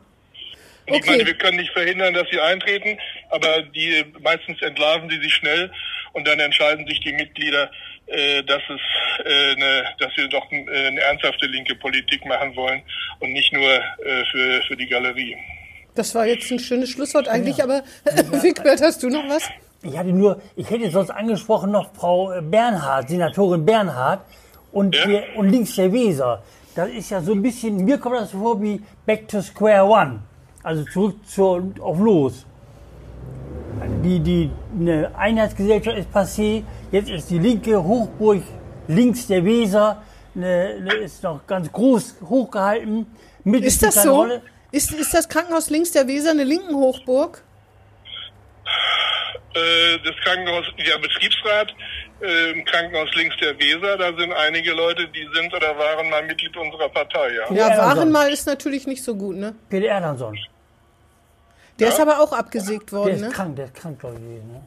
Okay. 0.87 0.99
Ich 0.99 1.05
meine, 1.05 1.25
wir 1.25 1.33
können 1.33 1.57
nicht 1.57 1.71
verhindern, 1.71 2.13
dass 2.13 2.27
sie 2.29 2.39
eintreten, 2.39 2.97
aber 3.29 3.63
die 3.63 4.05
meistens 4.21 4.61
entlarven 4.61 5.09
sie 5.09 5.19
sich 5.19 5.33
schnell 5.33 5.71
und 6.13 6.27
dann 6.27 6.39
entscheiden 6.39 6.85
sich 6.87 6.99
die 6.99 7.13
Mitglieder, 7.13 7.71
äh, 8.07 8.43
dass 8.43 8.61
es 8.69 9.25
äh, 9.25 9.55
eine, 9.55 9.85
dass 9.99 10.15
wir 10.15 10.27
doch 10.27 10.51
äh, 10.51 10.87
eine 10.87 11.01
ernsthafte 11.01 11.47
linke 11.47 11.75
Politik 11.75 12.23
machen 12.25 12.55
wollen 12.55 12.83
und 13.19 13.33
nicht 13.33 13.51
nur 13.51 13.67
äh, 13.67 14.23
für, 14.31 14.61
für 14.67 14.77
die 14.77 14.87
Galerie. 14.87 15.35
Das 15.95 16.13
war 16.13 16.27
jetzt 16.27 16.51
ein 16.51 16.59
schönes 16.59 16.91
Schlusswort 16.91 17.27
eigentlich, 17.27 17.57
ja. 17.57 17.63
aber 17.63 17.83
ja. 18.05 18.43
Wigbert, 18.43 18.81
hast 18.81 19.01
du 19.01 19.09
noch 19.09 19.27
was? 19.27 19.49
Ich 19.81 19.97
hatte 19.97 20.09
nur, 20.09 20.41
ich 20.55 20.69
hätte 20.69 20.89
sonst 20.91 21.09
angesprochen 21.09 21.71
noch 21.71 21.95
Frau 21.95 22.33
Bernhard, 22.41 23.09
Senatorin 23.09 23.65
Bernhard 23.65 24.21
und, 24.71 24.95
ja. 24.95 25.23
und 25.35 25.49
links 25.49 25.75
der 25.75 25.91
Weser. 25.91 26.43
Das 26.75 26.89
ist 26.89 27.09
ja 27.09 27.21
so 27.21 27.31
ein 27.31 27.41
bisschen, 27.41 27.85
mir 27.85 27.97
kommt 27.97 28.17
das 28.17 28.31
vor 28.31 28.61
wie 28.61 28.81
Back 29.05 29.27
to 29.27 29.41
Square 29.41 29.85
One. 29.85 30.19
Also 30.65 30.83
zurück 30.85 31.17
zur, 31.27 31.63
auf 31.79 31.99
Los. 31.99 32.43
Die, 34.03 34.19
die 34.19 34.49
eine 34.73 35.15
Einheitsgesellschaft 35.15 35.95
ist 35.95 36.11
passé, 36.11 36.63
jetzt 36.91 37.07
ist 37.07 37.29
die 37.29 37.37
linke 37.37 37.83
Hochburg 37.83 38.41
links 38.87 39.27
der 39.27 39.45
Weser, 39.45 40.01
eine, 40.33 40.77
eine 40.79 40.93
ist 40.95 41.21
noch 41.21 41.45
ganz 41.45 41.71
groß 41.71 42.15
hochgehalten. 42.27 43.05
Mitte 43.43 43.67
ist 43.67 43.83
das 43.83 44.01
so? 44.01 44.15
Rolle. 44.15 44.41
Ist, 44.71 44.91
ist 44.91 45.13
das 45.13 45.29
Krankenhaus 45.29 45.69
links 45.69 45.91
der 45.91 46.07
Weser 46.07 46.31
eine 46.31 46.43
linken 46.43 46.73
Hochburg? 46.73 47.43
Äh, 49.53 49.99
das 50.03 50.15
Krankenhaus, 50.23 50.65
der 50.79 50.97
Betriebsrat 50.97 51.75
äh, 52.21 52.51
im 52.53 52.65
Krankenhaus 52.65 53.13
links 53.13 53.35
der 53.39 53.55
Weser, 53.59 53.97
da 53.97 54.07
sind 54.17 54.33
einige 54.33 54.73
Leute, 54.73 55.07
die 55.09 55.29
sind 55.31 55.53
oder 55.53 55.77
waren 55.77 56.09
mal 56.09 56.25
Mitglied 56.25 56.57
unserer 56.57 56.89
Partei, 56.89 57.35
ja. 57.35 57.53
Ja, 57.53 57.77
waren 57.77 58.11
mal 58.11 58.31
ist 58.31 58.47
natürlich 58.47 58.87
nicht 58.87 59.03
so 59.03 59.15
gut, 59.15 59.35
ne? 59.35 59.53
Peter 59.69 59.89
Erlandson. 59.89 60.35
Der 61.79 61.87
ja? 61.87 61.93
ist 61.93 61.99
aber 61.99 62.21
auch 62.21 62.31
abgesägt 62.31 62.91
worden, 62.91 63.07
der 63.07 63.15
ist 63.15 63.21
ne? 63.21 63.29
krank, 63.31 63.55
der 63.55 63.65
ist 63.65 63.75
krank, 63.75 63.99
glaube 63.99 64.15
ich, 64.15 64.21
ne? 64.21 64.65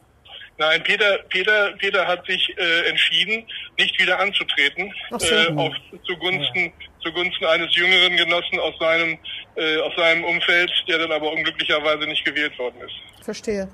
Nein, 0.59 0.83
Peter, 0.83 1.19
Peter, 1.29 1.71
Peter 1.77 2.05
hat 2.05 2.25
sich 2.25 2.53
äh, 2.57 2.89
entschieden, 2.89 3.47
nicht 3.77 3.97
wieder 3.97 4.19
anzutreten, 4.19 4.93
so. 5.17 5.25
äh, 5.25 5.47
auf, 5.55 5.73
zugunsten, 6.05 6.65
ja. 6.65 6.71
zugunsten 7.01 7.45
eines 7.45 7.73
jüngeren 7.73 8.17
Genossen 8.17 8.59
aus 8.59 8.73
seinem, 8.77 9.17
äh, 9.55 9.77
aus 9.77 9.95
seinem 9.95 10.25
Umfeld, 10.25 10.69
der 10.89 10.97
dann 10.99 11.13
aber 11.13 11.31
unglücklicherweise 11.31 12.05
nicht 12.05 12.25
gewählt 12.25 12.59
worden 12.59 12.75
ist. 12.85 13.23
Verstehe. 13.23 13.69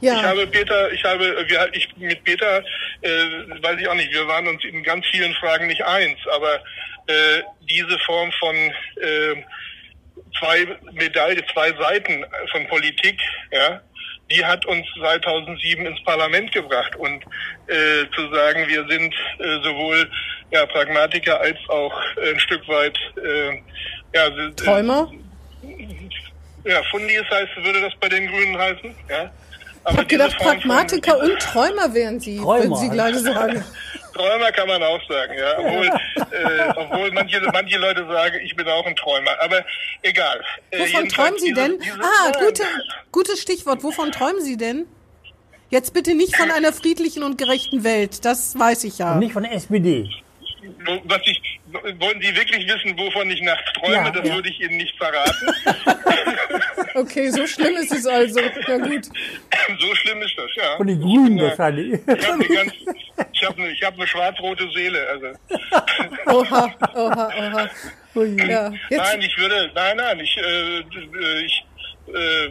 Ja. 0.00 0.14
Ich 0.14 0.22
habe 0.22 0.46
Peter, 0.46 0.90
ich 0.90 1.04
habe, 1.04 1.44
wir, 1.48 1.68
ich 1.74 1.94
mit 1.98 2.24
Peter, 2.24 2.62
äh, 3.02 3.10
weiß 3.62 3.78
ich 3.78 3.88
auch 3.88 3.94
nicht, 3.94 4.10
wir 4.10 4.26
waren 4.26 4.48
uns 4.48 4.64
in 4.64 4.82
ganz 4.82 5.04
vielen 5.10 5.34
Fragen 5.34 5.66
nicht 5.66 5.84
eins, 5.84 6.18
aber 6.34 6.54
äh, 7.06 7.42
diese 7.68 7.98
Form 8.00 8.32
von 8.40 8.54
äh, 8.56 9.42
zwei 10.38 10.66
Medaille, 10.92 11.42
zwei 11.52 11.72
Seiten 11.72 12.24
von 12.52 12.66
Politik, 12.68 13.20
ja, 13.50 13.80
die 14.30 14.44
hat 14.44 14.64
uns 14.66 14.84
2007 14.98 15.86
ins 15.86 16.02
Parlament 16.04 16.52
gebracht 16.52 16.96
und 16.96 17.22
äh, 17.68 18.04
zu 18.14 18.34
sagen, 18.34 18.66
wir 18.66 18.86
sind 18.88 19.14
äh, 19.38 19.62
sowohl 19.62 20.10
ja, 20.50 20.66
Pragmatiker 20.66 21.40
als 21.40 21.58
auch 21.68 21.92
äh, 22.16 22.32
ein 22.32 22.40
Stück 22.40 22.66
weit 22.68 22.98
äh, 23.24 23.62
ja, 24.14 24.50
Träumer. 24.56 25.12
Äh, 25.62 26.70
ja, 26.70 26.82
Fundis 26.90 27.22
heißt, 27.30 27.56
würde 27.62 27.80
das 27.80 27.92
bei 28.00 28.08
den 28.08 28.26
Grünen 28.26 28.58
heißen, 28.58 28.94
ja. 29.08 29.30
Ich 29.88 29.96
habe 29.96 30.06
gedacht, 30.06 30.36
Pragmatiker 30.38 31.18
und 31.20 31.38
Träumer 31.38 31.94
wären 31.94 32.18
Sie, 32.18 32.38
Träumer. 32.38 32.64
würden 32.64 32.76
Sie 32.76 32.88
gleich 32.88 33.16
sagen. 33.18 33.64
Träumer 34.16 34.52
kann 34.52 34.68
man 34.68 34.82
auch 34.82 35.00
sagen, 35.08 35.34
ja. 35.38 35.58
Obwohl, 35.58 35.86
äh, 36.32 36.72
obwohl 36.76 37.10
manche, 37.12 37.40
manche 37.52 37.78
Leute 37.78 38.06
sagen, 38.06 38.40
ich 38.44 38.54
bin 38.56 38.66
auch 38.68 38.86
ein 38.86 38.96
Träumer. 38.96 39.30
Aber 39.40 39.64
egal. 40.02 40.42
Äh, 40.70 40.80
Wovon 40.80 41.08
träumen 41.08 41.38
Sie 41.38 41.52
denn? 41.52 41.78
Diese, 41.78 42.00
ah, 42.00 42.32
gute, 42.38 42.62
gutes 43.12 43.40
Stichwort. 43.40 43.82
Wovon 43.82 44.12
träumen 44.12 44.42
Sie 44.42 44.56
denn? 44.56 44.86
Jetzt 45.68 45.94
bitte 45.94 46.14
nicht 46.14 46.36
von 46.36 46.50
einer 46.50 46.72
friedlichen 46.72 47.22
und 47.22 47.38
gerechten 47.38 47.82
Welt. 47.82 48.24
Das 48.24 48.58
weiß 48.58 48.84
ich 48.84 48.98
ja. 48.98 49.14
Und 49.14 49.18
nicht 49.18 49.32
von 49.32 49.42
der 49.42 49.52
SPD. 49.52 50.08
Was 51.04 51.20
ich, 51.24 51.55
wollen 52.00 52.20
Sie 52.20 52.34
wirklich 52.34 52.66
wissen, 52.66 52.98
wovon 52.98 53.30
ich 53.30 53.40
nachts 53.42 53.72
träume? 53.74 53.94
Ja, 53.94 54.10
das 54.10 54.28
ja. 54.28 54.34
würde 54.34 54.48
ich 54.48 54.60
Ihnen 54.60 54.76
nicht 54.76 54.96
verraten. 54.96 55.48
okay, 56.94 57.30
so 57.30 57.46
schlimm 57.46 57.76
ist 57.76 57.92
es 57.92 58.06
also. 58.06 58.40
Ja 58.40 58.78
gut. 58.78 59.06
So 59.78 59.94
schlimm 59.94 60.22
ist 60.22 60.34
das, 60.36 60.50
ja. 60.54 60.76
Von 60.76 60.86
den 60.86 61.00
Grünen 61.00 61.40
wahrscheinlich. 61.40 62.00
Ich 62.06 62.28
habe 62.28 62.44
eine, 62.44 62.72
hab 63.42 63.58
eine, 63.58 63.74
hab 63.74 63.94
eine 63.94 64.06
schwarz-rote 64.06 64.70
Seele. 64.74 65.06
Also. 65.08 65.26
Oha, 66.26 66.74
oha, 66.94 67.30
oha. 67.38 67.70
Ja, 68.24 68.72
nein, 68.90 69.20
ich 69.20 69.36
würde, 69.36 69.70
nein, 69.74 69.96
nein, 69.98 70.20
ich, 70.20 70.36
äh, 70.38 70.80
ich 71.44 71.64
äh, 72.08 72.50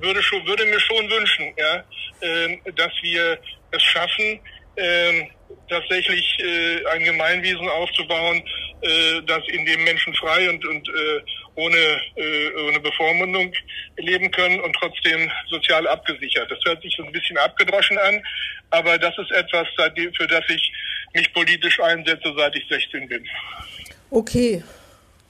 würde, 0.00 0.22
schon, 0.22 0.46
würde 0.46 0.64
mir 0.66 0.78
schon 0.78 1.10
wünschen, 1.10 1.52
ja, 1.56 1.82
äh, 2.20 2.58
dass 2.76 2.92
wir 3.02 3.38
es 3.72 3.82
schaffen, 3.82 4.38
äh, 4.76 5.24
tatsächlich 5.68 6.38
äh, 6.40 6.84
ein 6.92 7.04
Gemeinwesen 7.04 7.68
aufzubauen, 7.68 8.42
äh, 8.82 9.22
das 9.26 9.42
in 9.48 9.64
dem 9.66 9.84
Menschen 9.84 10.14
frei 10.14 10.48
und, 10.50 10.64
und 10.64 10.88
äh, 10.88 11.20
ohne, 11.56 11.76
äh, 12.16 12.68
ohne 12.68 12.80
Bevormundung 12.80 13.52
leben 13.96 14.30
können 14.30 14.60
und 14.60 14.74
trotzdem 14.74 15.30
sozial 15.48 15.86
abgesichert. 15.88 16.50
Das 16.50 16.58
hört 16.64 16.82
sich 16.82 16.94
so 16.96 17.04
ein 17.04 17.12
bisschen 17.12 17.36
abgedroschen 17.38 17.98
an, 17.98 18.22
aber 18.70 18.98
das 18.98 19.16
ist 19.18 19.30
etwas, 19.32 19.66
für 20.16 20.26
das 20.26 20.44
ich 20.48 20.72
mich 21.14 21.32
politisch 21.32 21.80
einsetze, 21.80 22.32
seit 22.36 22.54
ich 22.56 22.68
16 22.68 23.08
bin. 23.08 23.26
Okay. 24.10 24.62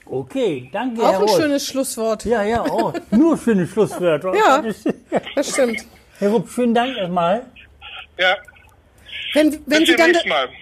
Okay, 0.09 0.69
danke. 0.71 1.01
Auch 1.01 1.11
Herr 1.11 1.19
ein 1.19 1.21
Roth. 1.23 1.41
schönes 1.41 1.67
Schlusswort. 1.67 2.25
Ja, 2.25 2.43
ja, 2.43 2.61
auch. 2.61 2.93
Nur 3.11 3.37
schöne 3.37 3.67
Schlusswörter. 3.67 4.33
ja, 4.35 4.63
das 5.35 5.49
stimmt. 5.51 5.81
Herr 6.19 6.29
Rupp, 6.29 6.49
vielen 6.49 6.73
Dank 6.73 6.95
erstmal. 6.95 7.45
Ja, 8.17 8.37
wenn, 9.33 9.61
wenn, 9.65 9.85
Sie 9.85 9.95
dann, 9.95 10.13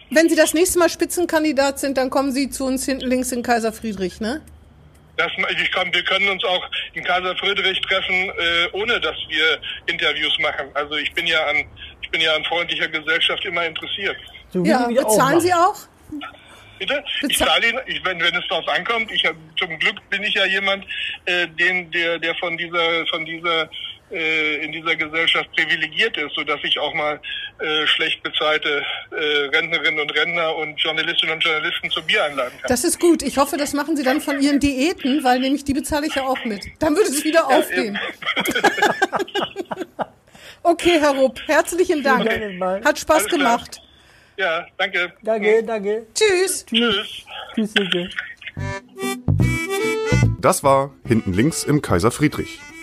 wenn 0.09 0.29
Sie 0.29 0.35
das 0.35 0.53
nächste 0.53 0.79
Mal 0.79 0.89
Spitzenkandidat 0.89 1.79
sind, 1.79 1.97
dann 1.97 2.09
kommen 2.09 2.31
Sie 2.31 2.49
zu 2.49 2.65
uns 2.65 2.85
hinten 2.85 3.07
links 3.07 3.31
in 3.31 3.43
Kaiser 3.43 3.71
Friedrich, 3.71 4.19
ne? 4.19 4.41
Das, 5.17 5.31
ich 5.61 5.71
kann, 5.71 5.93
wir 5.93 6.03
können 6.03 6.27
uns 6.27 6.43
auch 6.43 6.63
in 6.93 7.03
Kaiser 7.03 7.35
Friedrich 7.37 7.79
treffen, 7.81 8.29
äh, 8.37 8.67
ohne 8.73 8.99
dass 8.99 9.15
wir 9.29 9.59
Interviews 9.85 10.37
machen. 10.39 10.67
Also 10.73 10.95
ich 10.95 11.13
bin 11.13 11.25
ja 11.25 11.45
an 11.45 11.63
Ich 12.01 12.09
bin 12.11 12.21
ja 12.21 12.35
an 12.35 12.43
freundlicher 12.45 12.87
Gesellschaft 12.87 13.43
immer 13.45 13.65
interessiert. 13.65 14.17
So 14.51 14.63
ja, 14.63 14.87
bezahlen 14.87 15.39
Sie 15.39 15.53
auch? 15.53 15.75
Bitte? 16.79 17.03
Ich 17.27 17.37
zahle 17.37 17.69
ihn, 17.69 17.79
ich, 17.87 18.03
wenn, 18.05 18.19
wenn 18.21 18.35
es 18.35 18.47
darauf 18.49 18.67
ankommt. 18.67 19.11
Ich 19.11 19.25
hab, 19.25 19.35
zum 19.57 19.79
Glück 19.79 19.97
bin 20.09 20.23
ich 20.23 20.33
ja 20.33 20.45
jemand, 20.45 20.85
äh, 21.25 21.47
den, 21.47 21.89
der, 21.91 22.19
der 22.19 22.35
von 22.35 22.57
dieser, 22.57 23.05
von 23.07 23.25
dieser 23.25 23.69
äh, 24.15 24.63
in 24.63 24.71
dieser 24.71 24.95
Gesellschaft 24.95 25.51
privilegiert 25.51 26.15
ist, 26.17 26.33
sodass 26.35 26.59
ich 26.63 26.79
auch 26.79 26.93
mal 26.93 27.19
äh, 27.59 27.85
schlecht 27.85 28.23
bezahlte 28.23 28.81
äh, 29.11 29.15
Rentnerinnen 29.55 29.99
und 29.99 30.15
Rentner 30.15 30.55
und 30.55 30.79
Journalistinnen 30.81 31.35
und 31.35 31.43
Journalisten 31.43 31.89
zu 31.91 32.01
Bier 32.01 32.23
einladen 32.23 32.53
kann. 32.61 32.69
Das 32.69 32.83
ist 32.83 32.99
gut. 32.99 33.21
Ich 33.23 33.37
hoffe, 33.37 33.57
das 33.57 33.73
machen 33.73 33.97
Sie 33.97 34.03
dann 34.03 34.21
von 34.21 34.41
Ihren 34.41 34.59
Diäten, 34.59 35.23
weil 35.23 35.39
nämlich 35.39 35.65
die 35.65 35.73
bezahle 35.73 36.07
ich 36.07 36.15
ja 36.15 36.23
auch 36.23 36.43
mit. 36.45 36.65
Dann 36.79 36.95
würde 36.95 37.09
es 37.09 37.23
wieder 37.25 37.41
ja, 37.49 37.57
aufgehen. 37.57 37.99
okay, 40.63 40.97
Herr 40.99 41.15
Rupp, 41.15 41.41
herzlichen 41.47 42.01
Dank. 42.01 42.29
Hat 42.85 42.97
Spaß 42.97 43.25
gemacht. 43.27 43.81
Ja, 44.37 44.65
danke. 44.77 45.13
Danke, 45.23 45.63
danke. 45.63 46.07
Tschüss. 46.13 46.65
Tschüss. 46.65 47.25
Tschüss. 47.53 47.73
Tschüss. 47.73 48.15
Das 50.39 50.63
war 50.63 50.93
Hinten 51.07 51.33
links 51.33 51.63
im 51.63 51.81
Kaiser 51.81 52.11
Friedrich, 52.11 52.59